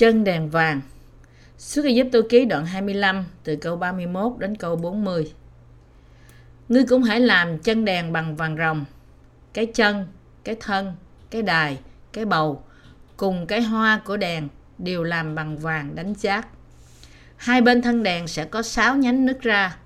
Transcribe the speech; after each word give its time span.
Chân 0.00 0.24
đèn 0.24 0.50
vàng. 0.50 0.80
Xuất 1.58 1.84
Ai 1.84 1.94
Giúp 1.94 2.06
Tô 2.12 2.20
Ký 2.28 2.44
đoạn 2.44 2.66
25 2.66 3.24
từ 3.44 3.56
câu 3.56 3.76
31 3.76 4.32
đến 4.38 4.56
câu 4.56 4.76
40 4.76 5.32
Ngươi 6.68 6.84
cũng 6.84 7.02
hãy 7.02 7.20
làm 7.20 7.58
chân 7.58 7.84
đèn 7.84 8.12
bằng 8.12 8.36
vàng 8.36 8.56
rồng 8.56 8.84
Cái 9.52 9.66
chân, 9.66 10.06
cái 10.44 10.56
thân, 10.60 10.94
cái 11.30 11.42
đài, 11.42 11.78
cái 12.12 12.24
bầu 12.24 12.62
Cùng 13.16 13.46
cái 13.46 13.62
hoa 13.62 14.00
của 14.04 14.16
đèn 14.16 14.48
đều 14.78 15.02
làm 15.02 15.34
bằng 15.34 15.58
vàng 15.58 15.94
đánh 15.94 16.14
chát. 16.14 16.46
Hai 17.36 17.60
bên 17.60 17.82
thân 17.82 18.02
đèn 18.02 18.28
sẽ 18.28 18.44
có 18.44 18.62
6 18.62 18.96
nhánh 18.96 19.26
nứt 19.26 19.40
ra 19.40 19.76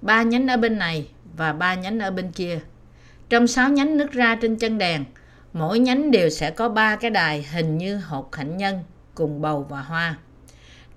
ba 0.00 0.22
nhánh 0.22 0.46
ở 0.46 0.56
bên 0.56 0.78
này 0.78 1.08
và 1.36 1.52
ba 1.52 1.74
nhánh 1.74 1.98
ở 1.98 2.10
bên 2.10 2.32
kia. 2.32 2.60
Trong 3.28 3.46
sáu 3.46 3.68
nhánh 3.68 3.96
nứt 3.96 4.12
ra 4.12 4.34
trên 4.40 4.56
chân 4.56 4.78
đèn 4.78 5.04
mỗi 5.52 5.78
nhánh 5.78 6.10
đều 6.10 6.30
sẽ 6.30 6.50
có 6.50 6.68
ba 6.68 6.96
cái 6.96 7.10
đài 7.10 7.42
hình 7.42 7.78
như 7.78 7.96
hột 7.96 8.36
hạnh 8.36 8.56
nhân 8.56 8.82
cùng 9.14 9.42
bầu 9.42 9.66
và 9.68 9.80
hoa. 9.80 10.16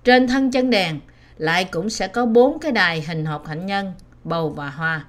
Trên 0.04 0.28
thân 0.28 0.50
chân 0.50 0.70
đèn 0.70 1.00
lại 1.36 1.64
cũng 1.64 1.90
sẽ 1.90 2.08
có 2.08 2.26
bốn 2.26 2.58
cái 2.58 2.72
đài 2.72 3.02
hình 3.02 3.24
hộp 3.24 3.46
hạnh 3.46 3.66
nhân, 3.66 3.92
bầu 4.24 4.50
và 4.50 4.70
hoa. 4.70 5.04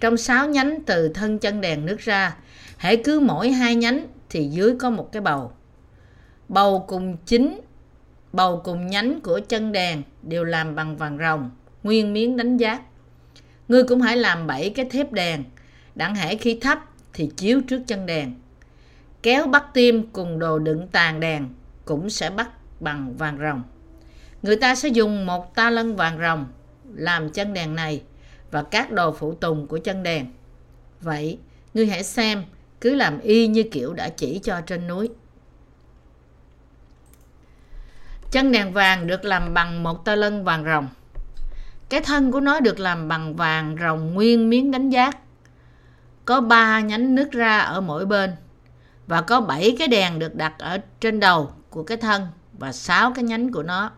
Trong 0.00 0.16
sáu 0.16 0.48
nhánh 0.48 0.78
từ 0.86 1.08
thân 1.08 1.38
chân 1.38 1.60
đèn 1.60 1.86
nước 1.86 1.98
ra, 1.98 2.36
hãy 2.76 2.96
cứ 3.04 3.20
mỗi 3.20 3.50
hai 3.50 3.74
nhánh 3.74 4.06
thì 4.30 4.44
dưới 4.44 4.76
có 4.78 4.90
một 4.90 5.12
cái 5.12 5.22
bầu. 5.22 5.52
Bầu 6.48 6.84
cùng 6.88 7.16
chính, 7.26 7.60
bầu 8.32 8.60
cùng 8.64 8.86
nhánh 8.86 9.20
của 9.20 9.40
chân 9.48 9.72
đèn 9.72 10.02
đều 10.22 10.44
làm 10.44 10.74
bằng 10.74 10.96
vàng 10.96 11.18
rồng, 11.18 11.50
nguyên 11.82 12.12
miếng 12.12 12.36
đánh 12.36 12.56
giác. 12.56 12.82
Ngươi 13.68 13.84
cũng 13.84 14.00
hãy 14.00 14.16
làm 14.16 14.46
bảy 14.46 14.70
cái 14.70 14.84
thép 14.84 15.12
đèn, 15.12 15.44
đặng 15.94 16.14
hãy 16.14 16.36
khi 16.36 16.58
thấp 16.60 16.78
thì 17.12 17.30
chiếu 17.36 17.60
trước 17.60 17.82
chân 17.86 18.06
đèn. 18.06 18.34
Kéo 19.22 19.46
bắt 19.46 19.64
tim 19.74 20.10
cùng 20.12 20.38
đồ 20.38 20.58
đựng 20.58 20.88
tàn 20.88 21.20
đèn 21.20 21.48
cũng 21.88 22.10
sẽ 22.10 22.30
bắt 22.30 22.48
bằng 22.80 23.16
vàng 23.16 23.38
rồng. 23.38 23.62
Người 24.42 24.56
ta 24.56 24.74
sẽ 24.74 24.88
dùng 24.88 25.26
một 25.26 25.54
ta 25.54 25.70
lân 25.70 25.96
vàng 25.96 26.18
rồng 26.20 26.46
làm 26.94 27.30
chân 27.30 27.52
đèn 27.52 27.74
này 27.74 28.02
và 28.50 28.62
các 28.62 28.92
đồ 28.92 29.12
phụ 29.12 29.34
tùng 29.34 29.66
của 29.66 29.78
chân 29.78 30.02
đèn. 30.02 30.26
Vậy, 31.00 31.38
ngươi 31.74 31.86
hãy 31.86 32.04
xem, 32.04 32.44
cứ 32.80 32.94
làm 32.94 33.20
y 33.20 33.46
như 33.46 33.62
kiểu 33.62 33.94
đã 33.94 34.08
chỉ 34.08 34.40
cho 34.42 34.60
trên 34.60 34.86
núi. 34.86 35.08
Chân 38.30 38.52
đèn 38.52 38.72
vàng 38.72 39.06
được 39.06 39.24
làm 39.24 39.54
bằng 39.54 39.82
một 39.82 40.04
ta 40.04 40.14
lân 40.14 40.44
vàng 40.44 40.64
rồng. 40.64 40.88
Cái 41.88 42.00
thân 42.00 42.32
của 42.32 42.40
nó 42.40 42.60
được 42.60 42.80
làm 42.80 43.08
bằng 43.08 43.36
vàng 43.36 43.76
rồng 43.80 44.14
nguyên 44.14 44.50
miếng 44.50 44.70
đánh 44.70 44.90
giác. 44.90 45.18
Có 46.24 46.40
ba 46.40 46.80
nhánh 46.80 47.14
nứt 47.14 47.32
ra 47.32 47.58
ở 47.58 47.80
mỗi 47.80 48.06
bên 48.06 48.36
và 49.06 49.20
có 49.20 49.40
bảy 49.40 49.76
cái 49.78 49.88
đèn 49.88 50.18
được 50.18 50.34
đặt 50.34 50.58
ở 50.58 50.78
trên 51.00 51.20
đầu 51.20 51.52
của 51.70 51.82
cái 51.82 51.96
thân 51.96 52.26
và 52.58 52.72
sáu 52.72 53.12
cái 53.12 53.24
nhánh 53.24 53.52
của 53.52 53.62
nó. 53.62 53.90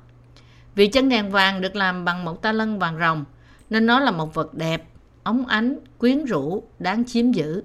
Vì 0.74 0.88
chân 0.88 1.08
đèn 1.08 1.30
vàng 1.30 1.60
được 1.60 1.76
làm 1.76 2.04
bằng 2.04 2.24
một 2.24 2.42
ta 2.42 2.52
lân 2.52 2.78
vàng 2.78 2.98
rồng 2.98 3.24
nên 3.70 3.86
nó 3.86 4.00
là 4.00 4.10
một 4.10 4.34
vật 4.34 4.54
đẹp, 4.54 4.88
óng 5.22 5.46
ánh, 5.46 5.78
quyến 5.98 6.24
rũ, 6.24 6.62
đáng 6.78 7.04
chiếm 7.04 7.32
giữ. 7.32 7.62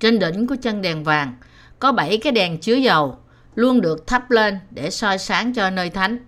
Trên 0.00 0.18
đỉnh 0.18 0.46
của 0.46 0.56
chân 0.62 0.82
đèn 0.82 1.04
vàng 1.04 1.34
có 1.78 1.92
bảy 1.92 2.18
cái 2.18 2.32
đèn 2.32 2.60
chứa 2.60 2.74
dầu 2.74 3.18
luôn 3.54 3.80
được 3.80 4.06
thắp 4.06 4.30
lên 4.30 4.58
để 4.70 4.90
soi 4.90 5.18
sáng 5.18 5.54
cho 5.54 5.70
nơi 5.70 5.90
thánh. 5.90 6.18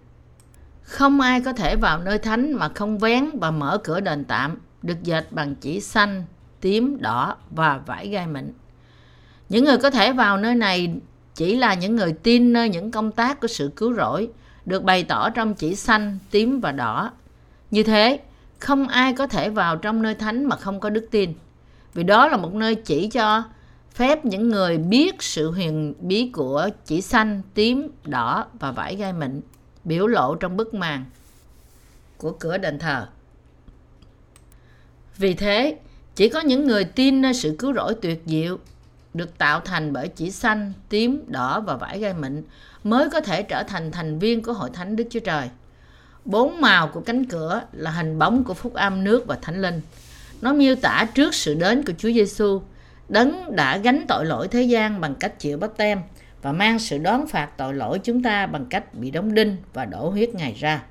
Không 0.82 1.20
ai 1.20 1.40
có 1.40 1.52
thể 1.52 1.76
vào 1.76 1.98
nơi 1.98 2.18
thánh 2.18 2.52
mà 2.52 2.68
không 2.74 2.98
vén 2.98 3.30
và 3.40 3.50
mở 3.50 3.78
cửa 3.84 4.00
đền 4.00 4.24
tạm 4.24 4.58
được 4.82 5.02
dệt 5.02 5.32
bằng 5.32 5.54
chỉ 5.54 5.80
xanh, 5.80 6.24
tím, 6.60 6.98
đỏ 7.00 7.36
và 7.50 7.78
vải 7.86 8.08
gai 8.08 8.26
mịn. 8.26 8.52
Những 9.48 9.64
người 9.64 9.78
có 9.78 9.90
thể 9.90 10.12
vào 10.12 10.36
nơi 10.36 10.54
này 10.54 10.96
chỉ 11.34 11.56
là 11.56 11.74
những 11.74 11.96
người 11.96 12.12
tin 12.12 12.52
nơi 12.52 12.68
những 12.68 12.90
công 12.90 13.12
tác 13.12 13.40
của 13.40 13.48
sự 13.48 13.70
cứu 13.76 13.94
rỗi 13.94 14.28
được 14.66 14.84
bày 14.84 15.04
tỏ 15.04 15.30
trong 15.30 15.54
chỉ 15.54 15.74
xanh, 15.74 16.18
tím 16.30 16.60
và 16.60 16.72
đỏ. 16.72 17.10
Như 17.70 17.82
thế, 17.82 18.20
không 18.58 18.88
ai 18.88 19.12
có 19.12 19.26
thể 19.26 19.50
vào 19.50 19.76
trong 19.76 20.02
nơi 20.02 20.14
thánh 20.14 20.44
mà 20.44 20.56
không 20.56 20.80
có 20.80 20.90
đức 20.90 21.08
tin. 21.10 21.32
Vì 21.94 22.02
đó 22.02 22.28
là 22.28 22.36
một 22.36 22.54
nơi 22.54 22.74
chỉ 22.74 23.08
cho 23.08 23.42
phép 23.94 24.24
những 24.24 24.48
người 24.48 24.78
biết 24.78 25.22
sự 25.22 25.50
huyền 25.50 25.94
bí 26.00 26.30
của 26.32 26.68
chỉ 26.86 27.00
xanh, 27.00 27.42
tím, 27.54 27.88
đỏ 28.04 28.46
và 28.60 28.72
vải 28.72 28.96
gai 28.96 29.12
mịn 29.12 29.40
biểu 29.84 30.06
lộ 30.06 30.34
trong 30.34 30.56
bức 30.56 30.74
màn 30.74 31.04
của 32.16 32.30
cửa 32.30 32.58
đền 32.58 32.78
thờ. 32.78 33.06
Vì 35.16 35.34
thế, 35.34 35.78
chỉ 36.14 36.28
có 36.28 36.40
những 36.40 36.66
người 36.66 36.84
tin 36.84 37.22
nơi 37.22 37.34
sự 37.34 37.56
cứu 37.58 37.74
rỗi 37.74 37.94
tuyệt 38.02 38.22
diệu 38.26 38.58
được 39.14 39.38
tạo 39.38 39.60
thành 39.60 39.92
bởi 39.92 40.08
chỉ 40.08 40.30
xanh, 40.30 40.72
tím, 40.88 41.24
đỏ 41.26 41.60
và 41.60 41.76
vải 41.76 41.98
gai 41.98 42.14
mịn 42.14 42.42
mới 42.84 43.10
có 43.10 43.20
thể 43.20 43.42
trở 43.42 43.62
thành 43.62 43.92
thành 43.92 44.18
viên 44.18 44.42
của 44.42 44.52
hội 44.52 44.70
thánh 44.72 44.96
Đức 44.96 45.04
Chúa 45.10 45.20
Trời. 45.20 45.48
Bốn 46.24 46.60
màu 46.60 46.88
của 46.88 47.00
cánh 47.00 47.24
cửa 47.24 47.62
là 47.72 47.90
hình 47.90 48.18
bóng 48.18 48.44
của 48.44 48.54
phúc 48.54 48.74
âm 48.74 49.04
nước 49.04 49.26
và 49.26 49.38
thánh 49.42 49.62
linh. 49.62 49.80
Nó 50.40 50.52
miêu 50.52 50.74
tả 50.74 51.06
trước 51.14 51.34
sự 51.34 51.54
đến 51.54 51.82
của 51.84 51.92
Chúa 51.98 52.12
Giêsu, 52.12 52.62
đấng 53.08 53.56
đã 53.56 53.78
gánh 53.78 54.04
tội 54.08 54.26
lỗi 54.26 54.48
thế 54.48 54.62
gian 54.62 55.00
bằng 55.00 55.14
cách 55.14 55.38
chịu 55.38 55.58
bắp 55.58 55.76
tem 55.76 56.00
và 56.42 56.52
mang 56.52 56.78
sự 56.78 56.98
đón 56.98 57.26
phạt 57.26 57.48
tội 57.56 57.74
lỗi 57.74 58.00
chúng 58.04 58.22
ta 58.22 58.46
bằng 58.46 58.66
cách 58.66 58.94
bị 58.94 59.10
đóng 59.10 59.34
đinh 59.34 59.56
và 59.72 59.84
đổ 59.84 60.10
huyết 60.10 60.34
Ngài 60.34 60.52
ra. 60.52 60.82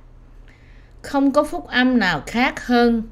Không 1.01 1.31
có 1.31 1.43
phúc 1.43 1.67
âm 1.67 1.99
nào 1.99 2.21
khác 2.25 2.65
hơn 2.65 3.03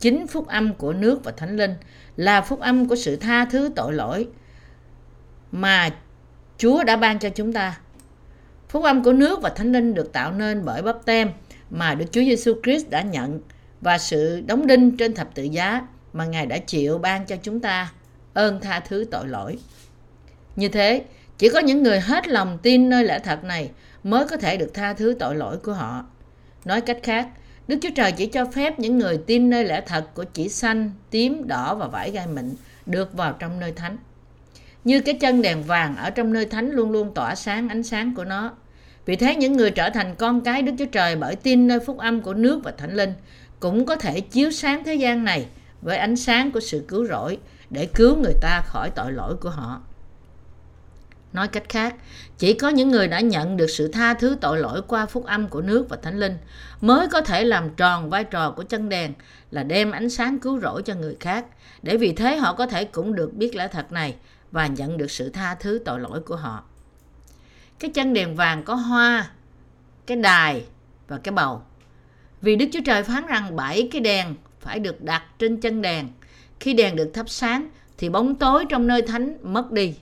chính 0.00 0.26
phúc 0.26 0.46
âm 0.46 0.74
của 0.74 0.92
nước 0.92 1.24
và 1.24 1.32
thánh 1.32 1.56
linh 1.56 1.74
là 2.16 2.40
phúc 2.40 2.60
âm 2.60 2.88
của 2.88 2.96
sự 2.96 3.16
tha 3.16 3.44
thứ 3.44 3.70
tội 3.76 3.92
lỗi 3.92 4.28
mà 5.52 5.90
Chúa 6.58 6.84
đã 6.84 6.96
ban 6.96 7.18
cho 7.18 7.28
chúng 7.28 7.52
ta. 7.52 7.78
Phúc 8.68 8.84
âm 8.84 9.04
của 9.04 9.12
nước 9.12 9.42
và 9.42 9.50
thánh 9.50 9.72
linh 9.72 9.94
được 9.94 10.12
tạo 10.12 10.32
nên 10.32 10.64
bởi 10.64 10.82
bắp 10.82 10.96
tem 11.04 11.30
mà 11.70 11.94
Đức 11.94 12.06
Chúa 12.12 12.20
Giêsu 12.20 12.54
Christ 12.62 12.90
đã 12.90 13.02
nhận 13.02 13.40
và 13.80 13.98
sự 13.98 14.42
đóng 14.46 14.66
đinh 14.66 14.96
trên 14.96 15.14
thập 15.14 15.34
tự 15.34 15.42
giá 15.42 15.86
mà 16.12 16.24
Ngài 16.24 16.46
đã 16.46 16.58
chịu 16.58 16.98
ban 16.98 17.26
cho 17.26 17.36
chúng 17.42 17.60
ta 17.60 17.92
ơn 18.34 18.60
tha 18.60 18.80
thứ 18.80 19.04
tội 19.10 19.28
lỗi. 19.28 19.58
Như 20.56 20.68
thế, 20.68 21.04
chỉ 21.38 21.48
có 21.48 21.60
những 21.60 21.82
người 21.82 22.00
hết 22.00 22.28
lòng 22.28 22.58
tin 22.62 22.88
nơi 22.88 23.04
lẽ 23.04 23.18
thật 23.18 23.44
này 23.44 23.70
mới 24.04 24.28
có 24.28 24.36
thể 24.36 24.56
được 24.56 24.74
tha 24.74 24.94
thứ 24.94 25.16
tội 25.18 25.36
lỗi 25.36 25.56
của 25.56 25.72
họ. 25.72 26.04
Nói 26.64 26.80
cách 26.80 26.98
khác, 27.02 27.28
Đức 27.68 27.78
Chúa 27.82 27.90
Trời 27.94 28.12
chỉ 28.12 28.26
cho 28.26 28.44
phép 28.44 28.80
những 28.80 28.98
người 28.98 29.18
tin 29.26 29.50
nơi 29.50 29.64
lẽ 29.64 29.80
thật 29.86 30.14
của 30.14 30.24
chỉ 30.24 30.48
xanh, 30.48 30.90
tím, 31.10 31.48
đỏ 31.48 31.74
và 31.74 31.86
vải 31.86 32.10
gai 32.10 32.26
mịn 32.26 32.54
được 32.86 33.12
vào 33.12 33.32
trong 33.38 33.60
nơi 33.60 33.72
thánh. 33.72 33.96
Như 34.84 35.00
cái 35.00 35.14
chân 35.14 35.42
đèn 35.42 35.62
vàng 35.62 35.96
ở 35.96 36.10
trong 36.10 36.32
nơi 36.32 36.46
thánh 36.46 36.70
luôn 36.70 36.90
luôn 36.90 37.14
tỏa 37.14 37.34
sáng 37.34 37.68
ánh 37.68 37.82
sáng 37.82 38.14
của 38.14 38.24
nó. 38.24 38.52
Vì 39.06 39.16
thế 39.16 39.36
những 39.36 39.52
người 39.52 39.70
trở 39.70 39.90
thành 39.90 40.14
con 40.14 40.40
cái 40.40 40.62
Đức 40.62 40.72
Chúa 40.78 40.86
Trời 40.86 41.16
bởi 41.16 41.36
tin 41.36 41.66
nơi 41.66 41.80
phúc 41.80 41.98
âm 41.98 42.20
của 42.20 42.34
nước 42.34 42.60
và 42.64 42.70
thánh 42.70 42.94
linh 42.94 43.12
cũng 43.60 43.86
có 43.86 43.96
thể 43.96 44.20
chiếu 44.20 44.50
sáng 44.50 44.84
thế 44.84 44.94
gian 44.94 45.24
này 45.24 45.46
với 45.82 45.96
ánh 45.96 46.16
sáng 46.16 46.50
của 46.50 46.60
sự 46.60 46.84
cứu 46.88 47.06
rỗi 47.06 47.38
để 47.70 47.86
cứu 47.86 48.16
người 48.16 48.34
ta 48.40 48.62
khỏi 48.66 48.90
tội 48.90 49.12
lỗi 49.12 49.36
của 49.36 49.50
họ. 49.50 49.80
Nói 51.32 51.48
cách 51.48 51.68
khác, 51.68 51.94
chỉ 52.38 52.54
có 52.54 52.68
những 52.68 52.90
người 52.90 53.08
đã 53.08 53.20
nhận 53.20 53.56
được 53.56 53.66
sự 53.66 53.88
tha 53.88 54.14
thứ 54.14 54.36
tội 54.40 54.58
lỗi 54.58 54.82
qua 54.88 55.06
phúc 55.06 55.26
âm 55.26 55.48
của 55.48 55.60
nước 55.60 55.86
và 55.88 55.96
thánh 56.02 56.18
linh 56.18 56.38
mới 56.80 57.08
có 57.08 57.20
thể 57.20 57.44
làm 57.44 57.70
tròn 57.70 58.10
vai 58.10 58.24
trò 58.24 58.50
của 58.50 58.62
chân 58.62 58.88
đèn 58.88 59.12
là 59.50 59.62
đem 59.62 59.90
ánh 59.90 60.10
sáng 60.10 60.38
cứu 60.38 60.60
rỗi 60.60 60.82
cho 60.82 60.94
người 60.94 61.16
khác, 61.20 61.44
để 61.82 61.96
vì 61.96 62.12
thế 62.12 62.36
họ 62.36 62.54
có 62.54 62.66
thể 62.66 62.84
cũng 62.84 63.14
được 63.14 63.34
biết 63.34 63.56
lẽ 63.56 63.68
thật 63.68 63.92
này 63.92 64.14
và 64.52 64.66
nhận 64.66 64.96
được 64.96 65.10
sự 65.10 65.30
tha 65.30 65.54
thứ 65.54 65.80
tội 65.84 66.00
lỗi 66.00 66.20
của 66.20 66.36
họ. 66.36 66.62
Cái 67.78 67.90
chân 67.90 68.12
đèn 68.12 68.36
vàng 68.36 68.62
có 68.64 68.74
hoa, 68.74 69.30
cái 70.06 70.16
đài 70.16 70.64
và 71.08 71.18
cái 71.18 71.32
bầu. 71.32 71.62
Vì 72.42 72.56
Đức 72.56 72.66
Chúa 72.72 72.80
Trời 72.84 73.02
phán 73.02 73.26
rằng 73.26 73.56
bảy 73.56 73.88
cái 73.92 74.00
đèn 74.00 74.34
phải 74.60 74.78
được 74.78 75.02
đặt 75.02 75.22
trên 75.38 75.60
chân 75.60 75.82
đèn. 75.82 76.08
Khi 76.60 76.74
đèn 76.74 76.96
được 76.96 77.10
thắp 77.14 77.28
sáng 77.28 77.68
thì 77.98 78.08
bóng 78.08 78.34
tối 78.34 78.64
trong 78.68 78.86
nơi 78.86 79.02
thánh 79.02 79.36
mất 79.42 79.72
đi. 79.72 79.94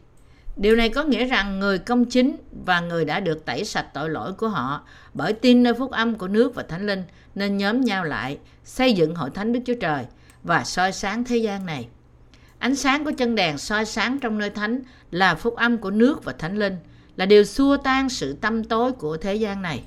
Điều 0.56 0.77
này 0.77 0.89
có 0.89 1.05
nghĩa 1.05 1.25
rằng 1.25 1.59
người 1.59 1.79
công 1.79 2.05
chính 2.05 2.37
và 2.65 2.81
người 2.81 3.05
đã 3.05 3.21
được 3.21 3.44
tẩy 3.44 3.65
sạch 3.65 3.87
tội 3.94 4.11
lỗi 4.11 4.33
của 4.33 4.49
họ 4.49 4.83
bởi 5.15 5.33
tin 5.33 5.62
nơi 5.62 5.75
phúc 5.75 5.91
âm 5.91 6.15
của 6.15 6.29
nước 6.29 6.55
và 6.55 6.62
thánh 6.62 6.87
linh 6.87 7.03
nên 7.35 7.56
nhóm 7.56 7.81
nhau 7.81 8.05
lại 8.05 8.39
xây 8.65 8.93
dựng 8.93 9.15
hội 9.15 9.31
thánh 9.31 9.53
Đức 9.53 9.61
Chúa 9.67 9.75
Trời 9.81 10.05
và 10.43 10.65
soi 10.65 10.93
sáng 10.93 11.25
thế 11.25 11.37
gian 11.37 11.67
này. 11.67 11.89
Ánh 12.58 12.76
sáng 12.76 13.05
của 13.05 13.12
chân 13.16 13.34
đèn 13.34 13.58
soi 13.58 13.84
sáng 13.84 14.19
trong 14.19 14.38
nơi 14.38 14.50
thánh 14.50 14.81
là 15.10 15.34
phúc 15.34 15.56
âm 15.56 15.78
của 15.78 15.90
nước 15.90 16.25
và 16.25 16.32
thánh 16.32 16.58
linh, 16.58 16.76
là 17.16 17.26
điều 17.26 17.44
xua 17.44 17.76
tan 17.76 18.08
sự 18.08 18.37
tâm 18.40 18.64
tối 18.64 18.93
của 18.93 19.16
thế 19.16 19.34
gian 19.34 19.62
này. 19.62 19.82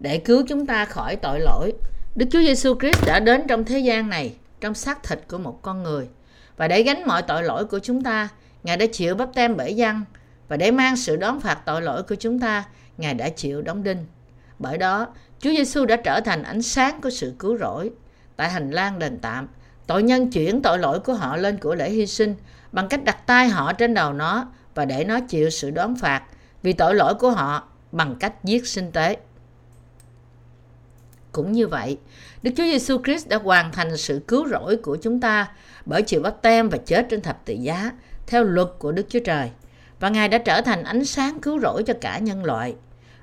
Để 0.00 0.18
cứu 0.18 0.44
chúng 0.48 0.66
ta 0.66 0.84
khỏi 0.84 1.16
tội 1.16 1.40
lỗi, 1.40 1.72
Đức 2.14 2.26
Chúa 2.30 2.40
Giêsu 2.40 2.74
Christ 2.80 3.06
đã 3.06 3.20
đến 3.20 3.42
trong 3.48 3.64
thế 3.64 3.78
gian 3.78 4.08
này 4.08 4.36
trong 4.60 4.74
xác 4.74 5.02
thịt 5.02 5.20
của 5.28 5.38
một 5.38 5.62
con 5.62 5.82
người 5.82 6.08
và 6.56 6.68
để 6.68 6.82
gánh 6.82 7.06
mọi 7.06 7.22
tội 7.22 7.42
lỗi 7.42 7.64
của 7.64 7.78
chúng 7.78 8.02
ta, 8.02 8.28
Ngài 8.62 8.76
đã 8.76 8.86
chịu 8.92 9.14
bắp 9.14 9.34
tem 9.34 9.56
bởi 9.56 9.74
dân 9.74 10.02
và 10.48 10.56
để 10.56 10.70
mang 10.70 10.96
sự 10.96 11.16
đón 11.16 11.40
phạt 11.40 11.58
tội 11.66 11.82
lỗi 11.82 12.02
của 12.02 12.14
chúng 12.14 12.40
ta, 12.40 12.64
Ngài 12.98 13.14
đã 13.14 13.28
chịu 13.28 13.62
đóng 13.62 13.82
đinh. 13.82 14.06
Bởi 14.58 14.78
đó, 14.78 15.06
Chúa 15.40 15.50
Giêsu 15.50 15.84
đã 15.84 15.96
trở 15.96 16.20
thành 16.20 16.42
ánh 16.42 16.62
sáng 16.62 17.00
của 17.00 17.10
sự 17.10 17.34
cứu 17.38 17.58
rỗi 17.58 17.90
tại 18.36 18.50
hành 18.50 18.70
lang 18.70 18.98
đền 18.98 19.18
tạm 19.22 19.48
Tội 19.86 20.02
nhân 20.02 20.30
chuyển 20.30 20.62
tội 20.62 20.78
lỗi 20.78 21.00
của 21.00 21.14
họ 21.14 21.36
lên 21.36 21.58
của 21.58 21.74
lễ 21.74 21.90
hy 21.90 22.06
sinh 22.06 22.34
bằng 22.72 22.88
cách 22.88 23.04
đặt 23.04 23.26
tay 23.26 23.48
họ 23.48 23.72
trên 23.72 23.94
đầu 23.94 24.12
nó 24.12 24.46
và 24.74 24.84
để 24.84 25.04
nó 25.04 25.20
chịu 25.20 25.50
sự 25.50 25.70
đón 25.70 25.96
phạt 25.96 26.22
vì 26.62 26.72
tội 26.72 26.94
lỗi 26.94 27.14
của 27.14 27.30
họ 27.30 27.68
bằng 27.92 28.16
cách 28.20 28.44
giết 28.44 28.66
sinh 28.66 28.92
tế. 28.92 29.16
Cũng 31.32 31.52
như 31.52 31.66
vậy, 31.68 31.98
Đức 32.42 32.50
Chúa 32.56 32.64
Giêsu 32.64 32.98
Christ 33.04 33.28
đã 33.28 33.36
hoàn 33.36 33.72
thành 33.72 33.96
sự 33.96 34.20
cứu 34.28 34.48
rỗi 34.48 34.76
của 34.76 34.96
chúng 34.96 35.20
ta 35.20 35.48
bởi 35.86 36.02
chịu 36.02 36.20
bắt 36.22 36.34
tem 36.42 36.68
và 36.68 36.78
chết 36.78 37.06
trên 37.10 37.20
thập 37.20 37.44
tự 37.44 37.54
giá 37.54 37.92
theo 38.26 38.44
luật 38.44 38.68
của 38.78 38.92
Đức 38.92 39.06
Chúa 39.08 39.20
Trời. 39.20 39.50
Và 40.00 40.08
Ngài 40.08 40.28
đã 40.28 40.38
trở 40.38 40.60
thành 40.60 40.82
ánh 40.82 41.04
sáng 41.04 41.40
cứu 41.40 41.60
rỗi 41.60 41.82
cho 41.82 41.94
cả 42.00 42.18
nhân 42.18 42.44
loại 42.44 42.74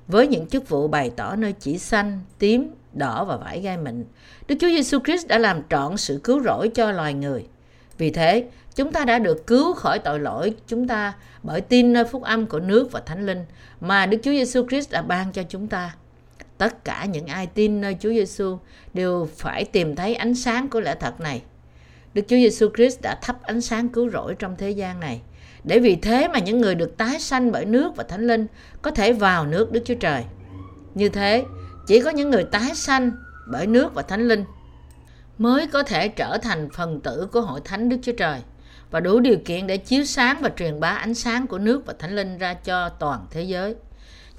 với 0.08 0.28
những 0.28 0.48
chức 0.48 0.70
vụ 0.70 0.88
bày 0.88 1.12
tỏ 1.16 1.36
nơi 1.36 1.54
chỉ 1.60 1.78
xanh, 1.78 2.20
tím, 2.40 2.72
đỏ 2.94 3.26
và 3.26 3.38
vải 3.38 3.60
gai 3.62 3.78
mịn. 3.78 4.06
Đức 4.48 4.56
Chúa 4.60 4.68
Giêsu 4.68 5.00
Christ 5.06 5.28
đã 5.28 5.38
làm 5.38 5.62
trọn 5.70 5.98
sự 5.98 6.20
cứu 6.24 6.44
rỗi 6.44 6.70
cho 6.70 6.92
loài 6.92 7.14
người. 7.14 7.46
Vì 7.98 8.10
thế, 8.10 8.46
chúng 8.76 8.92
ta 8.92 9.06
đã 9.06 9.20
được 9.20 9.48
cứu 9.48 9.74
khỏi 9.74 10.00
tội 10.00 10.20
lỗi 10.20 10.54
chúng 10.68 10.88
ta 10.88 11.14
bởi 11.44 11.62
tin 11.62 11.94
nơi 11.94 12.06
phúc 12.06 12.24
âm 12.24 12.46
của 12.46 12.60
nước 12.60 12.92
và 12.92 13.00
thánh 13.00 13.26
linh 13.26 13.46
mà 13.82 14.06
Đức 14.06 14.18
Chúa 14.24 14.32
Giêsu 14.32 14.68
Christ 14.68 14.92
đã 14.92 15.02
ban 15.02 15.32
cho 15.32 15.44
chúng 15.44 15.68
ta. 15.68 15.96
Tất 16.58 16.86
cả 16.86 17.06
những 17.06 17.28
ai 17.28 17.48
tin 17.48 17.82
nơi 17.82 17.98
Chúa 18.00 18.10
Giêsu 18.10 18.58
đều 18.94 19.28
phải 19.36 19.66
tìm 19.66 19.96
thấy 19.96 20.16
ánh 20.16 20.36
sáng 20.36 20.70
của 20.70 20.80
lẽ 20.80 20.96
thật 21.00 21.22
này. 21.22 21.42
Đức 22.14 22.22
Chúa 22.22 22.36
Giêsu 22.36 22.70
Christ 22.76 23.02
đã 23.02 23.16
thắp 23.22 23.44
ánh 23.44 23.62
sáng 23.62 23.90
cứu 23.90 24.10
rỗi 24.10 24.36
trong 24.40 24.56
thế 24.58 24.70
gian 24.70 25.00
này. 25.00 25.22
Để 25.64 25.80
vì 25.80 25.96
thế 25.96 26.28
mà 26.28 26.40
những 26.40 26.62
người 26.62 26.76
được 26.76 26.98
tái 26.98 27.20
sanh 27.20 27.52
bởi 27.52 27.66
nước 27.66 27.96
và 27.96 28.04
thánh 28.04 28.28
linh 28.28 28.48
có 28.82 28.92
thể 28.92 29.14
vào 29.14 29.46
nước 29.46 29.72
Đức 29.72 29.82
Chúa 29.86 29.96
Trời. 29.96 30.24
Như 30.96 31.10
thế, 31.10 31.44
chỉ 31.88 32.02
có 32.02 32.10
những 32.10 32.30
người 32.30 32.44
tái 32.44 32.76
sanh 32.76 33.12
bởi 33.48 33.68
nước 33.68 33.94
và 33.94 34.02
thánh 34.02 34.28
linh 34.28 34.46
mới 35.38 35.68
có 35.68 35.84
thể 35.84 36.08
trở 36.08 36.38
thành 36.38 36.70
phần 36.74 37.02
tử 37.02 37.28
của 37.32 37.42
hội 37.42 37.62
thánh 37.66 37.90
Đức 37.90 37.98
Chúa 38.02 38.12
Trời 38.12 38.42
và 38.92 39.00
đủ 39.00 39.20
điều 39.20 39.38
kiện 39.46 39.68
để 39.68 39.78
chiếu 39.78 40.06
sáng 40.06 40.38
và 40.42 40.50
truyền 40.58 40.80
bá 40.80 40.90
ánh 40.90 41.14
sáng 41.14 41.48
của 41.48 41.58
nước 41.60 41.86
và 41.86 41.94
thánh 42.00 42.16
linh 42.16 42.38
ra 42.38 42.54
cho 42.54 42.90
toàn 42.90 43.26
thế 43.32 43.44
giới. 43.44 43.76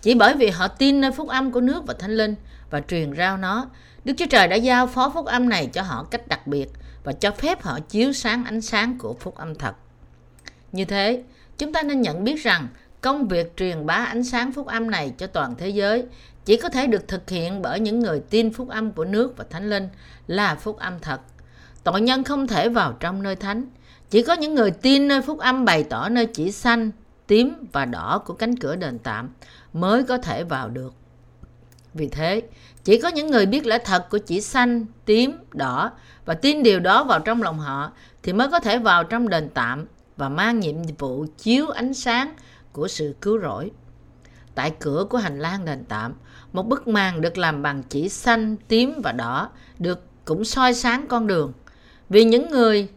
Chỉ 0.02 0.14
bởi 0.14 0.34
vì 0.34 0.50
họ 0.50 0.68
tin 0.68 1.00
nơi 1.00 1.12
phúc 1.12 1.28
âm 1.28 1.52
của 1.52 1.60
nước 1.60 1.86
và 1.86 1.94
thánh 1.98 2.16
linh 2.16 2.34
và 2.70 2.80
truyền 2.80 3.16
rao 3.16 3.36
nó, 3.36 3.66
Đức 4.04 4.12
Chúa 4.16 4.26
Trời 4.30 4.48
đã 4.48 4.56
giao 4.56 4.86
phó 4.86 5.10
phúc 5.14 5.26
âm 5.26 5.48
này 5.48 5.66
cho 5.66 5.82
họ 5.82 6.06
cách 6.10 6.28
đặc 6.28 6.46
biệt 6.46 6.68
và 7.04 7.12
cho 7.12 7.30
phép 7.30 7.62
họ 7.62 7.78
chiếu 7.80 8.12
sáng 8.12 8.44
ánh 8.44 8.60
sáng 8.60 8.98
của 8.98 9.14
phúc 9.14 9.34
âm 9.34 9.54
thật. 9.54 9.74
Như 10.72 10.84
thế, 10.84 11.22
chúng 11.58 11.72
ta 11.72 11.82
nên 11.82 12.00
nhận 12.00 12.24
biết 12.24 12.42
rằng 12.42 12.68
công 13.04 13.28
việc 13.28 13.56
truyền 13.56 13.86
bá 13.86 13.94
ánh 13.94 14.24
sáng 14.24 14.52
phúc 14.52 14.66
âm 14.66 14.90
này 14.90 15.12
cho 15.18 15.26
toàn 15.26 15.54
thế 15.58 15.68
giới 15.68 16.04
chỉ 16.44 16.56
có 16.56 16.68
thể 16.68 16.86
được 16.86 17.08
thực 17.08 17.30
hiện 17.30 17.62
bởi 17.62 17.80
những 17.80 18.00
người 18.00 18.20
tin 18.30 18.52
phúc 18.52 18.68
âm 18.68 18.92
của 18.92 19.04
nước 19.04 19.36
và 19.36 19.44
thánh 19.50 19.70
linh 19.70 19.88
là 20.26 20.54
phúc 20.54 20.78
âm 20.78 20.98
thật. 20.98 21.20
Tội 21.82 22.00
nhân 22.00 22.24
không 22.24 22.46
thể 22.46 22.68
vào 22.68 22.92
trong 23.00 23.22
nơi 23.22 23.36
thánh. 23.36 23.64
Chỉ 24.10 24.22
có 24.22 24.34
những 24.34 24.54
người 24.54 24.70
tin 24.70 25.08
nơi 25.08 25.22
phúc 25.22 25.38
âm 25.38 25.64
bày 25.64 25.84
tỏ 25.84 26.08
nơi 26.08 26.26
chỉ 26.26 26.52
xanh, 26.52 26.90
tím 27.26 27.54
và 27.72 27.84
đỏ 27.84 28.22
của 28.26 28.34
cánh 28.34 28.56
cửa 28.56 28.76
đền 28.76 28.98
tạm 28.98 29.28
mới 29.72 30.02
có 30.02 30.18
thể 30.18 30.44
vào 30.44 30.68
được. 30.68 30.94
Vì 31.94 32.08
thế, 32.08 32.42
chỉ 32.84 33.00
có 33.00 33.08
những 33.08 33.26
người 33.26 33.46
biết 33.46 33.66
lẽ 33.66 33.78
thật 33.78 34.10
của 34.10 34.18
chỉ 34.18 34.40
xanh, 34.40 34.86
tím, 35.04 35.38
đỏ 35.52 35.90
và 36.24 36.34
tin 36.34 36.62
điều 36.62 36.80
đó 36.80 37.04
vào 37.04 37.20
trong 37.20 37.42
lòng 37.42 37.58
họ 37.58 37.92
thì 38.22 38.32
mới 38.32 38.48
có 38.48 38.60
thể 38.60 38.78
vào 38.78 39.04
trong 39.04 39.28
đền 39.28 39.48
tạm 39.54 39.86
và 40.16 40.28
mang 40.28 40.60
nhiệm 40.60 40.76
vụ 40.98 41.26
chiếu 41.38 41.68
ánh 41.68 41.94
sáng 41.94 42.34
của 42.74 42.88
sự 42.88 43.14
cứu 43.20 43.40
rỗi. 43.40 43.70
Tại 44.54 44.72
cửa 44.80 45.06
của 45.10 45.18
hành 45.18 45.38
lang 45.38 45.64
đền 45.64 45.84
tạm, 45.88 46.14
một 46.52 46.62
bức 46.62 46.88
màn 46.88 47.20
được 47.20 47.38
làm 47.38 47.62
bằng 47.62 47.82
chỉ 47.82 48.08
xanh, 48.08 48.56
tím 48.68 49.00
và 49.04 49.12
đỏ 49.12 49.50
được 49.78 50.00
cũng 50.24 50.44
soi 50.44 50.74
sáng 50.74 51.06
con 51.08 51.26
đường. 51.26 51.52
Vì 52.08 52.24
những 52.24 52.50
người 52.50 52.88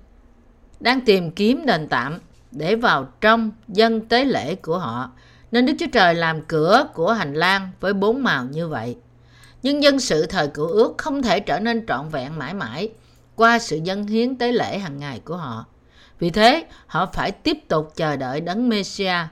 đang 0.79 1.01
tìm 1.01 1.31
kiếm 1.31 1.65
đền 1.65 1.87
tạm 1.87 2.19
để 2.51 2.75
vào 2.75 3.07
trong 3.21 3.51
dân 3.67 4.07
tế 4.07 4.25
lễ 4.25 4.55
của 4.55 4.79
họ, 4.79 5.11
nên 5.51 5.65
Đức 5.65 5.73
Chúa 5.79 5.87
Trời 5.91 6.15
làm 6.15 6.41
cửa 6.41 6.87
của 6.93 7.13
hành 7.13 7.33
lang 7.33 7.69
với 7.79 7.93
bốn 7.93 8.23
màu 8.23 8.45
như 8.45 8.67
vậy. 8.67 8.97
Nhưng 9.63 9.83
dân 9.83 9.99
sự 9.99 10.25
thời 10.25 10.47
cựu 10.47 10.67
ước 10.67 10.97
không 10.97 11.21
thể 11.21 11.39
trở 11.39 11.59
nên 11.59 11.85
trọn 11.85 12.09
vẹn 12.09 12.39
mãi 12.39 12.53
mãi 12.53 12.89
qua 13.35 13.59
sự 13.59 13.79
dân 13.83 14.07
hiến 14.07 14.37
tế 14.37 14.51
lễ 14.51 14.79
hàng 14.79 14.99
ngày 14.99 15.21
của 15.25 15.37
họ. 15.37 15.65
Vì 16.19 16.29
thế, 16.29 16.65
họ 16.87 17.05
phải 17.05 17.31
tiếp 17.31 17.57
tục 17.67 17.91
chờ 17.95 18.15
đợi 18.15 18.41
đấng 18.41 18.69
Messiah. 18.69 19.27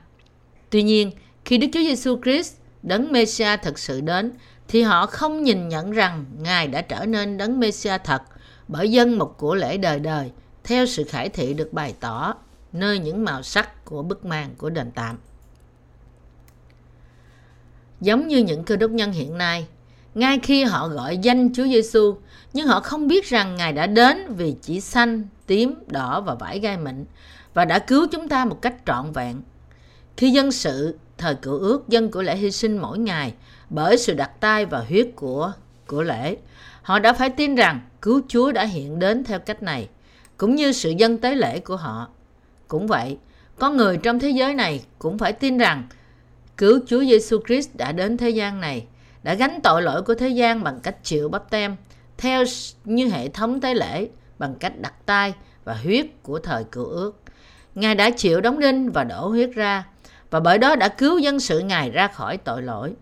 Tuy 0.70 0.84
nhiên, 0.84 1.12
khi 1.46 1.58
Đức 1.58 1.68
Chúa 1.74 1.80
Giêsu 1.80 2.20
Christ, 2.24 2.56
đấng 2.84 3.12
Messiah 3.12 3.62
thật 3.64 3.80
sự 3.80 4.02
đến, 4.02 4.32
thì 4.68 4.82
họ 4.82 5.06
không 5.06 5.44
nhìn 5.44 5.70
nhận 5.70 5.92
rằng 5.92 6.26
Ngài 6.40 6.68
đã 6.68 6.82
trở 6.82 7.06
nên 7.06 7.38
đấng 7.38 7.60
Messiah 7.60 8.04
thật 8.04 8.22
bởi 8.68 8.92
dân 8.92 9.18
một 9.18 9.38
của 9.38 9.56
lễ 9.56 9.78
đời 9.78 10.00
đời 10.00 10.32
theo 10.64 10.86
sự 10.86 11.04
khải 11.04 11.30
thị 11.30 11.54
được 11.54 11.74
bày 11.74 11.94
tỏ 12.00 12.34
nơi 12.74 13.00
những 13.00 13.24
màu 13.24 13.44
sắc 13.44 13.86
của 13.86 14.04
bức 14.04 14.26
màn 14.26 14.56
của 14.58 14.70
đền 14.70 14.92
tạm. 14.92 15.18
Giống 18.02 18.28
như 18.28 18.38
những 18.38 18.64
cơ 18.64 18.76
đốc 18.76 18.92
nhân 18.92 19.12
hiện 19.12 19.38
nay, 19.38 19.68
ngay 20.16 20.40
khi 20.44 20.64
họ 20.64 20.88
gọi 20.88 21.18
danh 21.18 21.54
Chúa 21.54 21.64
Giêsu, 21.64 22.16
nhưng 22.54 22.68
họ 22.68 22.80
không 22.80 23.08
biết 23.08 23.26
rằng 23.26 23.56
Ngài 23.56 23.74
đã 23.74 23.88
đến 23.88 24.34
vì 24.38 24.56
chỉ 24.62 24.82
xanh, 24.82 25.28
tím, 25.48 25.74
đỏ 25.88 26.22
và 26.22 26.36
vải 26.36 26.60
gai 26.60 26.78
mịn 26.78 27.06
và 27.54 27.66
đã 27.66 27.80
cứu 27.80 28.08
chúng 28.12 28.30
ta 28.30 28.46
một 28.46 28.62
cách 28.62 28.76
trọn 28.86 29.12
vẹn. 29.12 29.42
Khi 30.18 30.32
dân 30.32 30.52
sự 30.52 30.98
thời 31.18 31.36
cựu 31.36 31.60
ước 31.60 31.90
dân 31.90 32.12
của 32.12 32.22
lễ 32.22 32.36
hy 32.36 32.52
sinh 32.52 32.78
mỗi 32.78 32.98
ngày 33.00 33.34
bởi 33.70 33.98
sự 33.98 34.14
đặt 34.14 34.32
tay 34.40 34.66
và 34.66 34.80
huyết 34.80 35.08
của 35.16 35.52
của 35.88 36.04
lễ, 36.04 36.38
họ 36.82 37.00
đã 37.00 37.14
phải 37.14 37.30
tin 37.30 37.56
rằng 37.56 37.80
cứu 38.02 38.22
Chúa 38.28 38.52
đã 38.52 38.64
hiện 38.64 39.00
đến 39.00 39.24
theo 39.24 39.40
cách 39.40 39.64
này, 39.64 39.90
cũng 40.38 40.56
như 40.56 40.72
sự 40.72 40.90
dân 40.90 41.18
tế 41.18 41.36
lễ 41.36 41.60
của 41.60 41.76
họ. 41.76 42.08
Cũng 42.68 42.88
vậy, 42.88 43.18
con 43.60 43.78
người 43.78 43.98
trong 43.98 44.20
thế 44.20 44.30
giới 44.30 44.54
này 44.54 44.84
cũng 45.00 45.18
phải 45.18 45.34
tin 45.34 45.58
rằng 45.58 45.84
cứu 46.58 46.80
Chúa 46.88 47.02
Giêsu 47.02 47.40
Christ 47.48 47.70
đã 47.74 47.92
đến 47.92 48.18
thế 48.18 48.30
gian 48.30 48.62
này, 48.62 48.86
đã 49.24 49.34
gánh 49.34 49.60
tội 49.64 49.82
lỗi 49.82 50.02
của 50.02 50.16
thế 50.16 50.30
gian 50.30 50.64
bằng 50.64 50.80
cách 50.80 51.04
chịu 51.04 51.30
bắp 51.30 51.50
tem, 51.50 51.76
theo 52.18 52.44
như 52.86 53.08
hệ 53.08 53.30
thống 53.30 53.62
tế 53.62 53.74
lễ, 53.74 54.08
bằng 54.40 54.56
cách 54.56 54.80
đặt 54.80 54.94
tay 55.06 55.34
và 55.64 55.74
huyết 55.74 56.06
của 56.24 56.40
thời 56.40 56.64
cựu 56.64 56.86
ước. 56.86 57.22
Ngài 57.76 57.96
đã 57.96 58.10
chịu 58.10 58.42
đóng 58.42 58.60
đinh 58.60 58.92
và 58.92 59.04
đổ 59.04 59.28
huyết 59.28 59.50
ra, 59.56 59.84
và 60.36 60.40
bởi 60.40 60.58
đó 60.58 60.76
đã 60.76 60.90
cứu 60.90 61.18
dân 61.18 61.40
sự 61.40 61.60
Ngài 61.60 61.92
ra 61.92 62.08
khỏi 62.08 62.38
tội 62.38 62.62
lỗi. 62.62 62.94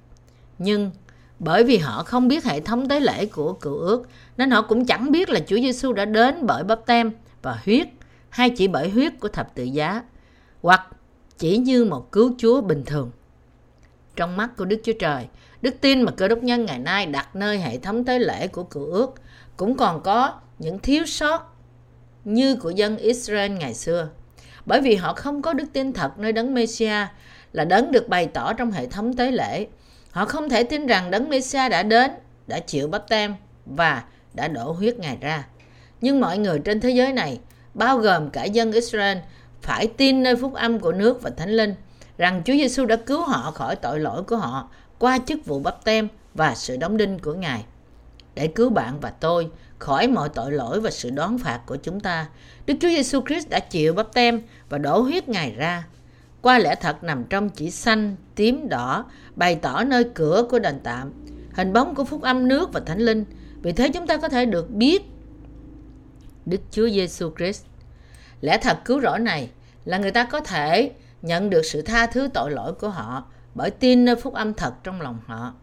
Nhưng 0.57 0.91
bởi 1.39 1.63
vì 1.63 1.77
họ 1.77 2.03
không 2.03 2.27
biết 2.27 2.43
hệ 2.43 2.59
thống 2.59 2.87
tế 2.87 2.99
lễ 2.99 3.25
của 3.25 3.53
cựu 3.53 3.77
ước, 3.77 4.07
nên 4.37 4.51
họ 4.51 4.61
cũng 4.61 4.85
chẳng 4.85 5.11
biết 5.11 5.29
là 5.29 5.39
Chúa 5.39 5.55
Giêsu 5.55 5.93
đã 5.93 6.05
đến 6.05 6.45
bởi 6.45 6.63
bắp 6.63 6.85
tem 6.85 7.11
và 7.41 7.59
huyết, 7.65 7.87
hay 8.29 8.49
chỉ 8.49 8.67
bởi 8.67 8.89
huyết 8.89 9.13
của 9.19 9.27
thập 9.27 9.55
tự 9.55 9.63
giá, 9.63 10.03
hoặc 10.61 10.87
chỉ 11.37 11.57
như 11.57 11.85
một 11.85 12.11
cứu 12.11 12.35
Chúa 12.37 12.61
bình 12.61 12.83
thường. 12.85 13.11
Trong 14.15 14.37
mắt 14.37 14.57
của 14.57 14.65
Đức 14.65 14.81
Chúa 14.83 14.93
Trời, 14.99 15.27
đức 15.61 15.75
tin 15.81 16.01
mà 16.01 16.11
cơ 16.11 16.27
đốc 16.27 16.43
nhân 16.43 16.65
ngày 16.65 16.79
nay 16.79 17.05
đặt 17.05 17.35
nơi 17.35 17.59
hệ 17.59 17.77
thống 17.77 18.05
tế 18.05 18.19
lễ 18.19 18.47
của 18.47 18.63
cựu 18.63 18.85
ước 18.85 19.13
cũng 19.57 19.77
còn 19.77 20.01
có 20.03 20.33
những 20.59 20.79
thiếu 20.79 21.05
sót 21.05 21.55
như 22.23 22.55
của 22.55 22.69
dân 22.69 22.97
Israel 22.97 23.51
ngày 23.51 23.73
xưa. 23.73 24.09
Bởi 24.65 24.81
vì 24.81 24.95
họ 24.95 25.13
không 25.13 25.41
có 25.41 25.53
đức 25.53 25.65
tin 25.73 25.93
thật 25.93 26.19
nơi 26.19 26.31
đấng 26.31 26.53
Messiah 26.53 27.07
là 27.53 27.65
đấng 27.65 27.91
được 27.91 28.07
bày 28.07 28.27
tỏ 28.27 28.53
trong 28.53 28.71
hệ 28.71 28.87
thống 28.87 29.15
tế 29.15 29.31
lễ. 29.31 29.67
Họ 30.11 30.25
không 30.25 30.49
thể 30.49 30.63
tin 30.63 30.87
rằng 30.87 31.11
đấng 31.11 31.29
Messiah 31.29 31.71
đã 31.71 31.83
đến, 31.83 32.11
đã 32.47 32.59
chịu 32.59 32.87
bắp 32.87 33.07
tem 33.07 33.35
và 33.65 34.03
đã 34.33 34.47
đổ 34.47 34.71
huyết 34.71 34.99
Ngài 34.99 35.17
ra. 35.21 35.45
Nhưng 36.01 36.19
mọi 36.19 36.37
người 36.37 36.59
trên 36.59 36.79
thế 36.79 36.89
giới 36.89 37.13
này, 37.13 37.39
bao 37.73 37.97
gồm 37.97 38.29
cả 38.29 38.43
dân 38.43 38.71
Israel, 38.71 39.17
phải 39.61 39.87
tin 39.87 40.23
nơi 40.23 40.35
phúc 40.35 40.53
âm 40.53 40.79
của 40.79 40.91
nước 40.91 41.21
và 41.21 41.29
thánh 41.29 41.49
linh 41.49 41.75
rằng 42.17 42.41
Chúa 42.45 42.53
Giêsu 42.53 42.85
đã 42.85 42.95
cứu 42.95 43.21
họ 43.21 43.51
khỏi 43.51 43.75
tội 43.75 43.99
lỗi 43.99 44.23
của 44.23 44.35
họ 44.35 44.69
qua 44.99 45.19
chức 45.25 45.45
vụ 45.45 45.59
bắp 45.59 45.83
tem 45.83 46.07
và 46.33 46.55
sự 46.55 46.77
đóng 46.77 46.97
đinh 46.97 47.19
của 47.19 47.33
Ngài. 47.33 47.65
Để 48.35 48.47
cứu 48.47 48.69
bạn 48.69 48.99
và 48.99 49.09
tôi 49.09 49.49
khỏi 49.83 50.07
mọi 50.07 50.29
tội 50.29 50.51
lỗi 50.51 50.81
và 50.81 50.91
sự 50.91 51.09
đón 51.09 51.37
phạt 51.37 51.59
của 51.65 51.75
chúng 51.75 51.99
ta, 51.99 52.27
Đức 52.65 52.73
Chúa 52.81 52.87
Giêsu 52.87 53.21
Christ 53.27 53.49
đã 53.49 53.59
chịu 53.59 53.93
bắp 53.93 54.13
tem 54.13 54.41
và 54.69 54.77
đổ 54.77 54.99
huyết 54.99 55.29
Ngài 55.29 55.51
ra. 55.51 55.87
Qua 56.41 56.59
lẽ 56.59 56.75
thật 56.75 57.03
nằm 57.03 57.23
trong 57.23 57.49
chỉ 57.49 57.71
xanh, 57.71 58.15
tím, 58.35 58.69
đỏ, 58.69 59.05
bày 59.35 59.55
tỏ 59.55 59.83
nơi 59.83 60.03
cửa 60.03 60.47
của 60.49 60.59
đền 60.59 60.79
tạm, 60.83 61.11
hình 61.53 61.73
bóng 61.73 61.95
của 61.95 62.03
phúc 62.03 62.21
âm 62.21 62.47
nước 62.47 62.73
và 62.73 62.79
thánh 62.79 62.99
linh. 62.99 63.25
Vì 63.61 63.71
thế 63.71 63.89
chúng 63.89 64.07
ta 64.07 64.17
có 64.17 64.29
thể 64.29 64.45
được 64.45 64.69
biết 64.69 65.01
Đức 66.45 66.61
Chúa 66.71 66.89
Giêsu 66.89 67.31
Christ. 67.37 67.65
Lẽ 68.41 68.57
thật 68.57 68.77
cứu 68.85 69.01
rỗi 69.01 69.19
này 69.19 69.49
là 69.85 69.97
người 69.97 70.11
ta 70.11 70.23
có 70.23 70.39
thể 70.39 70.91
nhận 71.21 71.49
được 71.49 71.65
sự 71.65 71.81
tha 71.81 72.07
thứ 72.07 72.29
tội 72.33 72.51
lỗi 72.51 72.73
của 72.73 72.89
họ 72.89 73.25
bởi 73.55 73.71
tin 73.71 74.05
nơi 74.05 74.15
phúc 74.15 74.33
âm 74.33 74.53
thật 74.53 74.73
trong 74.83 75.01
lòng 75.01 75.19
họ. 75.25 75.53